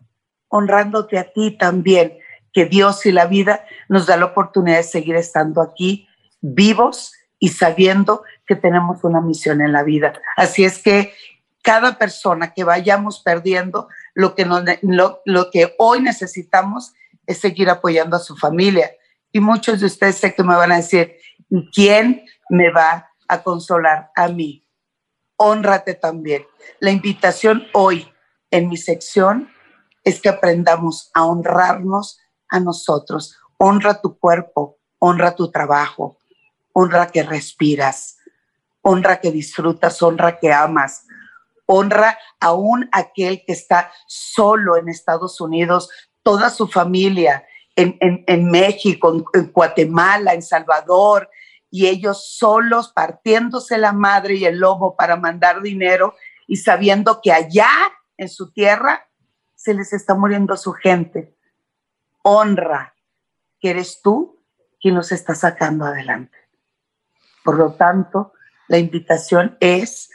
[0.47, 2.18] honrándote a ti también,
[2.54, 6.08] que Dios y la vida nos da la oportunidad de seguir estando aquí
[6.41, 10.14] vivos y sabiendo que tenemos una misión en la vida.
[10.36, 11.14] Así es que
[11.62, 16.93] cada persona que vayamos perdiendo, lo que, lo, que hoy necesitamos
[17.26, 18.91] es seguir apoyando a su familia.
[19.32, 21.16] Y muchos de ustedes sé que me van a decir,
[21.74, 24.68] ¿quién me va a consolar a mí?
[25.38, 26.45] Honrate también.
[26.80, 28.12] La invitación hoy
[28.52, 29.49] en mi sección
[30.04, 33.38] es que aprendamos a honrarnos a nosotros.
[33.58, 36.18] Honra tu cuerpo, honra tu trabajo,
[36.74, 38.18] honra que respiras,
[38.82, 41.06] honra que disfrutas, honra que amas,
[41.66, 45.89] honra aún aquel que está solo en Estados Unidos,
[46.22, 47.45] toda su familia
[47.76, 51.30] en, en, México, en, Guatemala, en Salvador,
[51.72, 56.15] y ellos solos partiéndose la madre y el lomo para mandar dinero,
[56.45, 57.69] y sabiendo que allá
[58.17, 59.07] en su tierra
[59.55, 61.34] se les está muriendo su gente.
[62.24, 62.93] Honra
[63.59, 64.39] que eres tú
[64.82, 66.38] quien nos está sacando adelante.
[67.43, 68.34] Por lo tanto,
[68.67, 70.09] la invitación es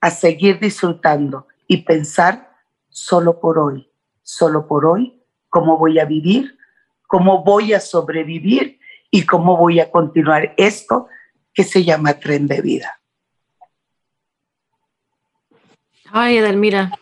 [0.00, 2.52] a seguir disfrutando y pensar
[2.90, 3.90] solo por hoy,
[4.22, 6.58] solo por hoy, cómo voy a vivir,
[7.06, 8.75] cómo voy a sobrevivir
[9.10, 11.08] y cómo voy a continuar esto
[11.52, 13.00] que se llama tren de vida.
[16.10, 16.92] Ay, Edelmira,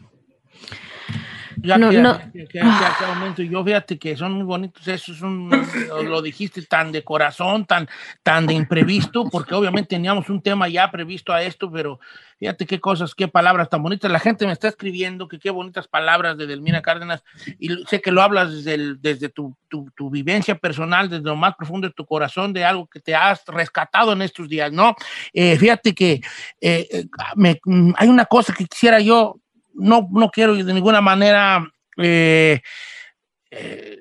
[1.64, 2.18] Ya No, que, no.
[2.30, 5.48] que- que- momento, y yo fíjate que son muy bonitos esos, son,
[5.88, 7.88] lo, lo dijiste tan de corazón, tan,
[8.22, 11.98] tan de imprevisto, porque obviamente teníamos un tema ya previsto a esto, pero
[12.38, 14.10] fíjate qué cosas, qué palabras tan bonitas.
[14.10, 17.24] La gente me está escribiendo que qué bonitas palabras de Delmira Cárdenas,
[17.58, 21.36] y sé que lo hablas desde, el- desde tu, tu- tu vivencia personal, desde lo
[21.36, 24.94] más profundo de tu corazón, de algo que te has rescatado en estos días, ¿no?
[25.32, 26.20] Eh, fíjate que
[26.60, 27.06] eh, eh,
[27.36, 29.36] me- mm, hay una cosa que quisiera yo
[29.74, 31.66] no, no quiero de ninguna manera
[31.96, 32.60] eh,
[33.50, 34.00] eh,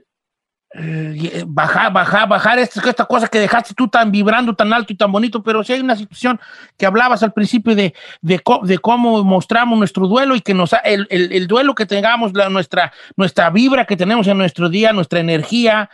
[0.76, 4.96] eh, bajar, bajar, bajar esta, esta cosa que dejaste tú tan vibrando, tan alto y
[4.98, 6.40] tan bonito, pero si hay una situación
[6.80, 11.06] que hablabas al principio de, de, de cómo mostramos nuestro duelo y que nos el,
[11.12, 15.92] el- el duelo que tengamos, nuestra, nuestra vibra que tenemos en nuestro día, nuestra energía,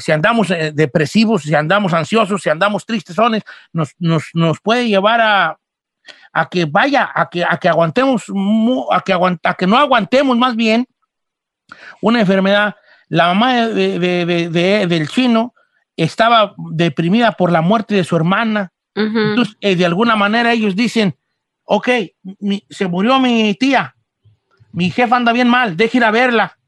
[0.00, 5.58] si andamos depresivos, si andamos ansiosos, si andamos tristesones, nos, nos, nos puede llevar a,
[6.38, 8.24] a que vaya, a que, a que aguantemos,
[8.92, 10.86] a que, aguant- a que no aguantemos más bien
[12.02, 12.76] una enfermedad.
[13.08, 15.54] La mamá de- de- de- de- del chino
[15.96, 18.70] estaba deprimida por la muerte de su hermana.
[18.94, 19.18] Ujú.
[19.18, 21.16] Entonces, eh, de alguna manera ellos dicen,
[21.64, 21.88] ok,
[22.40, 23.94] mi- se murió mi tía,
[24.72, 26.58] mi jefa anda bien mal, deje ir a verla.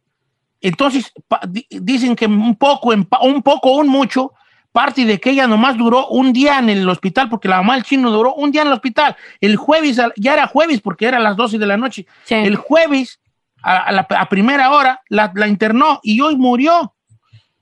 [0.63, 4.33] Entonces, pa- di- dicen que un poco, un poco, un mucho,
[4.79, 7.83] parte de que ella nomás duró un día en el hospital, porque la mamá del
[7.83, 9.17] chino duró un día en el hospital.
[9.41, 12.07] El jueves, ya era jueves, porque era las 12 de la noche.
[12.23, 12.37] Sí.
[12.37, 13.19] El jueves,
[13.61, 16.95] a, a la a primera hora, la, la internó y hoy murió.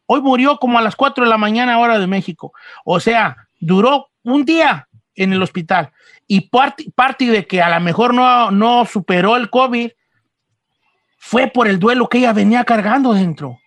[0.05, 2.53] Hoy murió como a las 4 de la mañana, hora de México.
[2.85, 5.93] O sea, duró un día en el hospital.
[6.27, 9.89] Y parte, parte de que a lo mejor no, no superó el COVID
[11.17, 13.59] fue por el duelo que ella venía cargando dentro.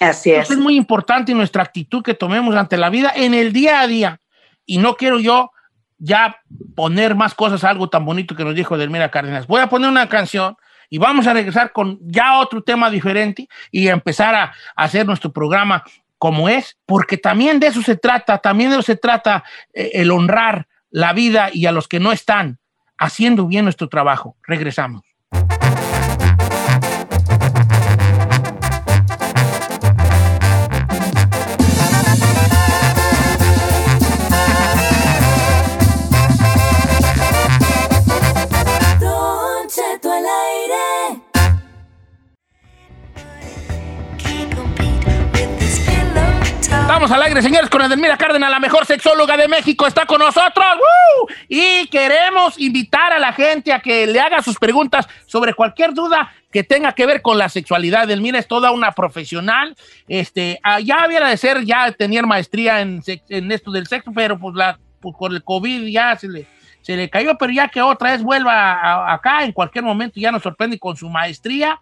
[0.00, 0.44] Así es.
[0.44, 3.86] Eso es muy importante nuestra actitud que tomemos ante la vida en el día a
[3.86, 4.20] día.
[4.66, 5.50] Y no quiero yo
[5.98, 6.36] ya
[6.74, 9.46] poner más cosas a algo tan bonito que nos dijo Delmira Cárdenas.
[9.46, 10.56] Voy a poner una canción
[10.90, 14.52] y vamos a regresar con ya otro tema diferente y empezar a, a
[14.84, 15.84] hacer nuestro programa
[16.18, 20.10] como es, porque también de eso se trata, también de eso se trata eh, el
[20.10, 22.58] honrar la vida y a los que no están
[22.96, 24.36] haciendo bien nuestro trabajo.
[24.42, 25.02] Regresamos.
[46.94, 50.64] Estamos al aire, señores, con Edelmira Cárdenas, la mejor sexóloga de México, está con nosotros.
[50.78, 51.26] ¡Woo!
[51.48, 56.32] Y queremos invitar a la gente a que le haga sus preguntas sobre cualquier duda
[56.52, 58.04] que tenga que ver con la sexualidad.
[58.04, 59.74] Edelmira es toda una profesional.
[60.06, 64.38] Este, ah, ya había de ser, ya tener maestría en, en esto del sexo, pero
[64.38, 66.46] pues, la, pues, con el COVID ya se le,
[66.80, 68.80] se le cayó, pero ya que otra vez vuelva a-
[69.10, 71.76] a- acá, en cualquier momento ya nos sorprende con su maestría.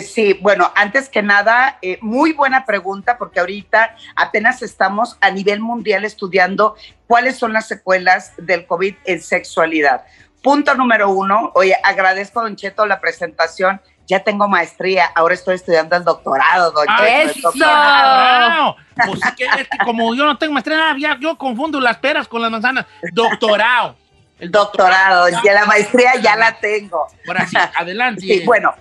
[0.00, 5.60] Sí, bueno, antes que nada, eh, muy buena pregunta porque ahorita apenas estamos a nivel
[5.60, 6.74] mundial estudiando
[7.06, 10.04] cuáles son las secuelas del COVID en sexualidad.
[10.42, 13.80] Punto número uno, oye, agradezco, Don Cheto, la presentación.
[14.06, 17.30] Ya tengo maestría, ahora estoy estudiando el doctorado, Don Ah, Cheto.
[17.30, 17.40] eso.
[17.52, 18.66] doctorado.
[18.66, 18.76] Doctorado.
[19.06, 22.28] Pues sí que es que como yo no tengo maestría, ya, yo confundo las peras
[22.28, 22.84] con las manzanas.
[23.12, 23.96] Doctorado.
[24.38, 27.06] El El doctorado, ya la maestría ya la tengo.
[27.26, 28.20] Ahora sí, adelante.
[28.20, 28.74] Sí, bueno,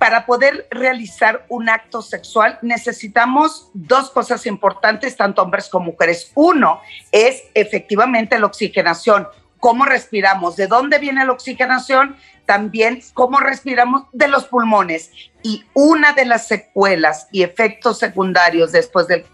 [0.00, 6.32] para poder realizar un acto sexual necesitamos dos cosas importantes, tanto hombres como mujeres.
[6.34, 6.80] Uno
[7.12, 9.28] es efectivamente la oxigenación,
[9.58, 15.10] cómo respiramos, de dónde viene la oxigenación, también cómo respiramos de los pulmones.
[15.42, 19.26] Y una de las secuelas y efectos secundarios después del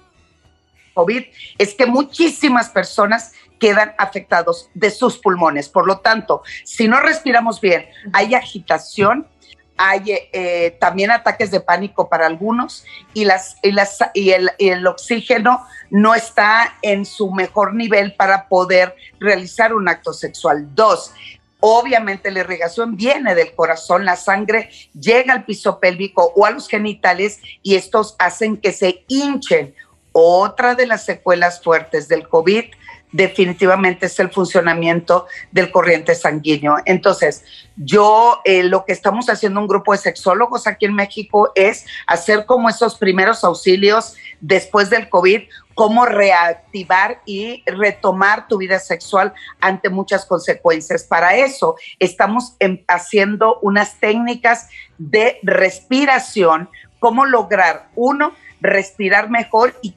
[0.95, 1.27] COVID
[1.59, 5.69] es que muchísimas personas quedan afectados de sus pulmones.
[5.69, 9.29] Por lo tanto, si no respiramos bien, hay agitación,
[9.77, 14.71] hay eh, también ataques de pánico para algunos y, las, y, las, y, el, y
[14.71, 20.75] el oxígeno no está en su mejor nivel para poder realizar un acto sexual.
[20.75, 21.13] Dos,
[21.61, 26.69] Obviamente la irrigación viene del corazón, la sangre llega al piso pélvico o a los
[26.69, 29.75] genitales y estos hacen que se hinchen.
[30.13, 32.65] Otra de las secuelas fuertes del COVID
[33.13, 36.77] definitivamente es el funcionamiento del corriente sanguíneo.
[36.85, 37.45] Entonces,
[37.77, 42.47] yo eh, lo que estamos haciendo un grupo de sexólogos aquí en México es hacer
[42.47, 45.43] como esos primeros auxilios después del COVID,
[45.75, 51.05] cómo reactivar y retomar tu vida sexual ante muchas consecuencias.
[51.05, 59.95] Para eso estamos em, haciendo unas técnicas de respiración, cómo lograr, uno, respirar mejor y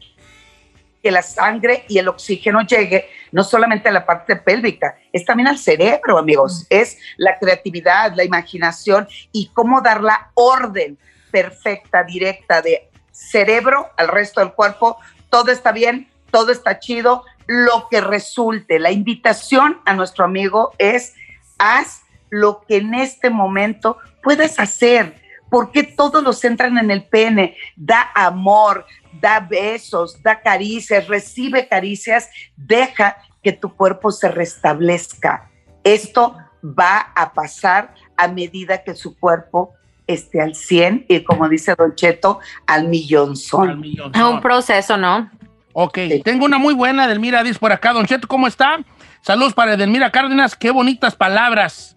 [1.02, 5.48] que la sangre y el oxígeno llegue no solamente a la parte pélvica, es también
[5.48, 6.66] al cerebro, amigos.
[6.70, 10.98] Es la creatividad, la imaginación y cómo dar la orden
[11.32, 14.98] perfecta, directa de cerebro al resto del cuerpo.
[15.30, 18.80] Todo está bien, todo está chido, lo que resulte.
[18.80, 21.16] La invitación a nuestro amigo es
[21.58, 25.16] haz lo que en este momento puedes hacer.
[25.50, 27.56] Porque todos los centran en el pene?
[27.76, 28.86] Da amor,
[29.22, 35.50] da besos, da caricias, recibe caricias, deja que tu cuerpo se restablezca.
[35.84, 39.74] Esto va a pasar a medida que su cuerpo
[40.08, 43.84] esté al 100 y como dice Don Cheto, al millón son.
[43.86, 45.30] Es un proceso, ¿no?
[45.74, 47.94] Ok, tengo una muy buena, Delmira, dice por acá.
[47.94, 48.80] Don Cheto, ¿cómo está?
[49.22, 51.96] Saludos para Delmira Cárdenas, qué bonitas palabras.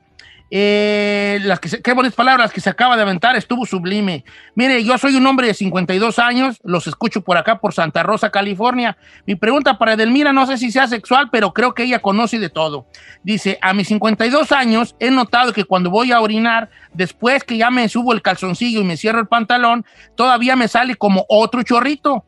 [0.54, 4.22] Eh, las que qué bonitas palabras que se acaba de aventar, estuvo sublime.
[4.54, 8.28] Mire, yo soy un hombre de 52 años, los escucho por acá, por Santa Rosa,
[8.28, 8.98] California.
[9.26, 12.50] Mi pregunta para Edelmira, no sé si sea sexual, pero creo que ella conoce de
[12.50, 12.86] todo.
[13.22, 17.70] Dice, a mis 52 años he notado que cuando voy a orinar, después que ya
[17.70, 19.86] me subo el calzoncillo y me cierro el pantalón,
[20.16, 22.26] todavía me sale como otro chorrito.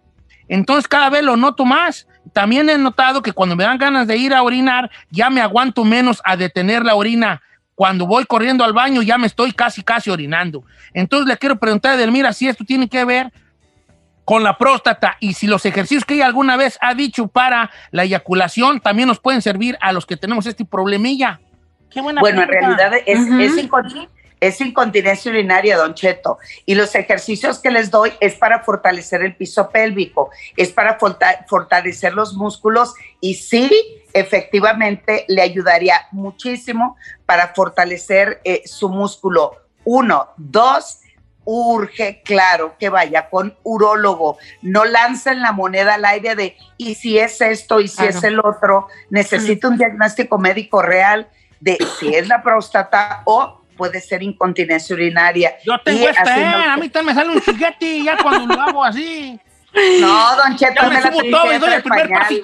[0.49, 2.09] Entonces cada vez lo noto más.
[2.33, 5.85] También he notado que cuando me dan ganas de ir a orinar, ya me aguanto
[5.85, 7.43] menos a detener la orina
[7.75, 10.65] cuando voy corriendo al baño ya me estoy casi, casi orinando.
[10.93, 13.33] Entonces le quiero preguntar a Edelmira si esto tiene que ver
[14.25, 18.05] con la próstata y si los ejercicios que ella alguna vez ha dicho para la
[18.05, 21.41] eyaculación también nos pueden servir a los que tenemos este problemilla.
[21.91, 23.57] Qué buena bueno, en realidad es, es,
[24.61, 29.71] incontinencia urinaria, don Cheto, y los ejercicios que les doy es para fortalecer el piso
[29.71, 30.99] pélvico, es para
[31.49, 33.71] fortalecer los músculos y sí
[34.13, 39.57] efectivamente le ayudaría muchísimo para fortalecer eh, su músculo.
[39.85, 41.01] Uno, dos,
[41.45, 44.39] urge, claro, que vaya con urólogo.
[44.63, 48.41] No lancen la moneda al aire de, y si es esto, y si es el
[48.41, 51.29] otro, necesito un diagnóstico médico real
[51.61, 55.55] de si es la próstata o puede ser incontinencia urinaria.
[55.65, 58.85] Yo tengo esta, eh, a mí también me sale un chiquete ya cuando lo hago
[58.85, 59.39] así.
[60.01, 62.35] No, don Cheto, ya me, subo todo y doy el primer paso.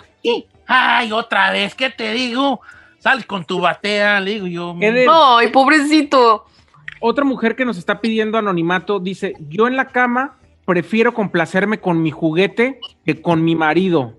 [0.66, 2.60] Ay, otra vez, ¿qué te digo?
[2.98, 4.76] Sales con tu batea, le digo yo.
[4.80, 6.46] Ay, pobrecito.
[7.00, 12.02] Otra mujer que nos está pidiendo anonimato dice, yo en la cama prefiero complacerme con
[12.02, 14.14] mi juguete que con mi marido.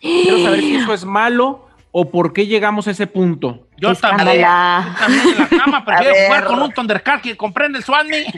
[0.00, 3.68] Quiero saber si eso es malo o por qué llegamos a ese punto.
[3.84, 7.84] Yo también, yo también en la cama prefiero jugar con un Thundercat que comprende el
[7.84, 8.24] Swami.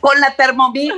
[0.00, 0.94] con la Thermomix,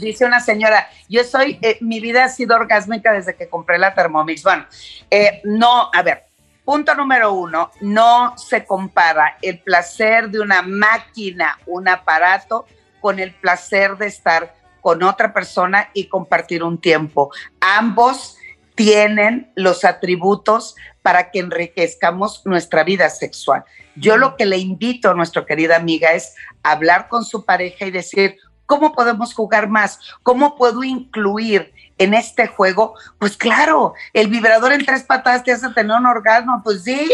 [0.00, 3.94] dice una señora, yo soy, eh, mi vida ha sido orgásmica desde que compré la
[3.94, 4.42] Thermomix.
[4.42, 4.66] Bueno,
[5.10, 6.26] eh, no, a ver,
[6.64, 12.66] punto número uno, no se compara el placer de una máquina, un aparato,
[13.00, 17.30] con el placer de estar con otra persona y compartir un tiempo.
[17.60, 18.36] Ambos
[18.74, 20.76] tienen los atributos
[21.06, 23.62] para que enriquezcamos nuestra vida sexual.
[23.94, 26.34] Yo lo que le invito a nuestra querida amiga es
[26.64, 30.00] hablar con su pareja y decir, ¿cómo podemos jugar más?
[30.24, 32.96] ¿Cómo puedo incluir en este juego?
[33.20, 37.08] Pues claro, el vibrador en tres patadas te hace tener un orgasmo, pues sí,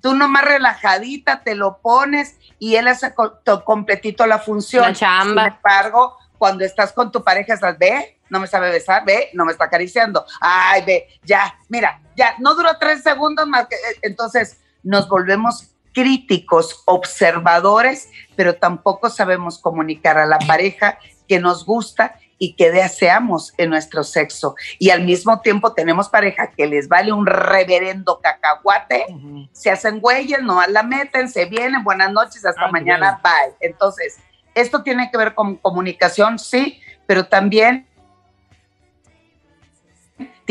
[0.00, 3.12] tú nomás relajadita te lo pones y él hace
[3.64, 4.84] completito la función.
[4.84, 5.44] La chamba.
[5.46, 9.44] Sin embargo, cuando estás con tu pareja, estás, ve, no me sabe besar, ve, no
[9.44, 13.98] me está acariciando, ay, ve, ya, mira, ya, no duró tres segundos más que, eh,
[14.00, 22.16] entonces nos volvemos críticos, observadores, pero tampoco sabemos comunicar a la pareja que nos gusta
[22.38, 24.56] y que deseamos en nuestro sexo.
[24.78, 29.04] Y al mismo tiempo tenemos pareja que les vale un reverendo cacahuate,
[29.52, 33.54] se hacen güeyes, no la meten, se vienen, buenas noches, hasta mañana, bye.
[33.60, 34.16] Entonces,
[34.54, 37.86] esto tiene que ver con comunicación, sí, pero también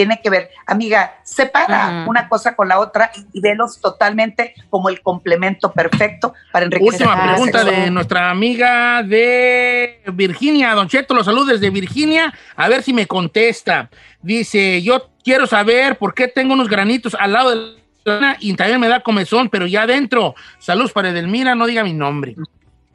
[0.02, 2.10] tiene que ver, amiga, separa Ujú.
[2.10, 7.08] una cosa con la otra y velos totalmente como el complemento perfecto para enriquecer.
[7.08, 10.74] Última la pregunta de nuestra amiga de Virginia.
[10.74, 12.34] Don Cheto, los saludos desde Virginia.
[12.56, 13.92] A ver si me contesta.
[14.24, 18.80] Dice, yo quiero saber por qué tengo unos granitos al lado de la y también
[18.80, 20.34] me da comezón, pero ya adentro.
[20.58, 22.36] Saludos para Edelmira, no diga mi nombre.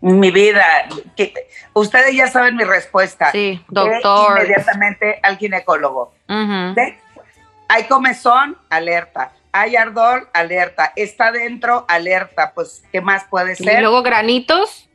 [0.01, 0.64] Mi vida,
[1.16, 1.32] que,
[1.72, 3.30] ustedes ya saben mi respuesta.
[3.32, 4.38] Sí, Ve doctor.
[4.38, 6.12] Inmediatamente al ginecólogo.
[6.28, 6.99] ¿Ve?
[7.68, 9.32] Hay comezón, alerta.
[9.53, 10.92] Hay ardor, alerta.
[10.97, 12.53] Está dentro, alerta.
[12.55, 13.80] Pues, ¿qué más puede Y ser?
[13.80, 14.88] luego granitos.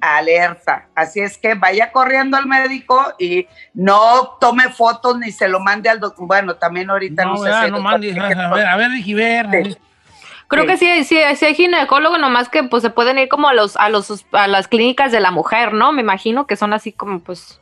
[0.00, 0.86] alerta.
[0.94, 5.88] Así es que vaya corriendo al médico y no tome fotos ni se lo mande
[5.88, 6.26] al doctor.
[6.26, 9.46] Bueno, también ahorita no, No, sé si no tiene A ver, a ver, dije, ver.
[9.64, 9.76] Sí.
[10.54, 10.70] Creo Sí.
[10.70, 13.76] que sí, sí, sí hay ginecólogo, nomás que pues se pueden ir como a los,
[13.76, 15.92] a los, a las clínicas de la mujer, ¿no?
[15.92, 17.60] Me imagino que son así como pues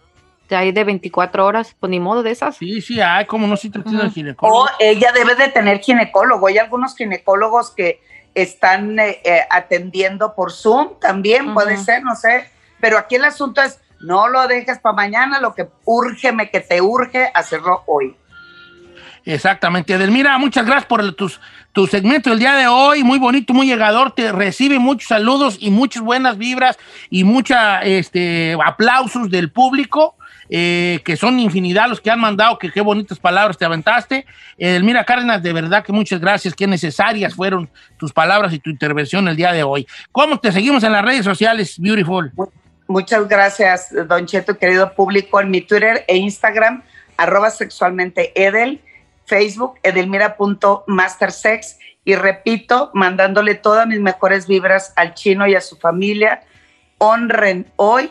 [0.49, 2.57] de ahí de 24 horas, pues ni modo de esas.
[2.57, 4.09] Sí, sí, hay como no estoy tratando Ujú.
[4.09, 4.64] de ginecólogo.
[4.64, 6.47] O ella debe de tener ginecólogo.
[6.49, 8.03] Hay algunos ginecólogos que
[8.34, 12.51] están eh, eh, atendiendo por Zoom también, puede ser, no sé.
[12.80, 16.80] Pero aquí el asunto es, no lo dejes para mañana, lo que úrgeme, que te
[16.82, 18.16] urge, hacerlo hoy.
[19.24, 19.94] Exactamente.
[19.94, 21.40] Edelmira, muchas gracias por el- tus,
[21.72, 23.04] tu segmento del día de hoy.
[23.04, 24.12] Muy bonito, muy llegador.
[24.12, 30.16] Te recibe muchos saludos y muchas buenas vibras y muchos este, aplausos del público,
[30.50, 34.26] eh, que son infinidad los que han mandado, que qué bonitas palabras te aventaste.
[34.58, 39.28] Edelmira Cárdenas, de verdad que muchas gracias, qué necesarias fueron tus palabras y tu intervención
[39.28, 39.86] el día de hoy.
[40.10, 42.32] ¿Cómo te seguimos en las redes sociales, Beautiful?
[42.88, 46.82] Muchas gracias, Don Cheto, querido público, en mi Twitter e Instagram,
[47.16, 48.80] arroba sexualmente Edel,
[49.26, 56.42] Facebook, edelmira.mastersex, y repito, mandándole todas mis mejores vibras al chino y a su familia.
[56.98, 58.10] Honren hoy,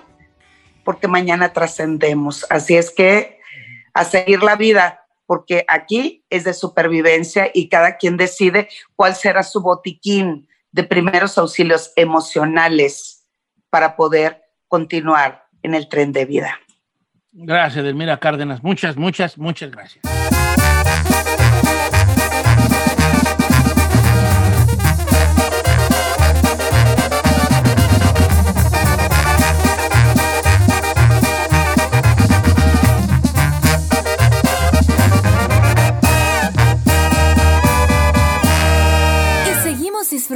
[0.83, 2.45] porque mañana trascendemos.
[2.49, 3.39] Así es que
[3.93, 9.43] a seguir la vida, porque aquí es de supervivencia y cada quien decide cuál será
[9.43, 13.25] su botiquín de primeros auxilios emocionales
[13.69, 16.59] para poder continuar en el tren de vida.
[17.33, 18.63] Gracias, Edelmira Cárdenas.
[18.63, 20.03] Muchas, muchas, muchas gracias.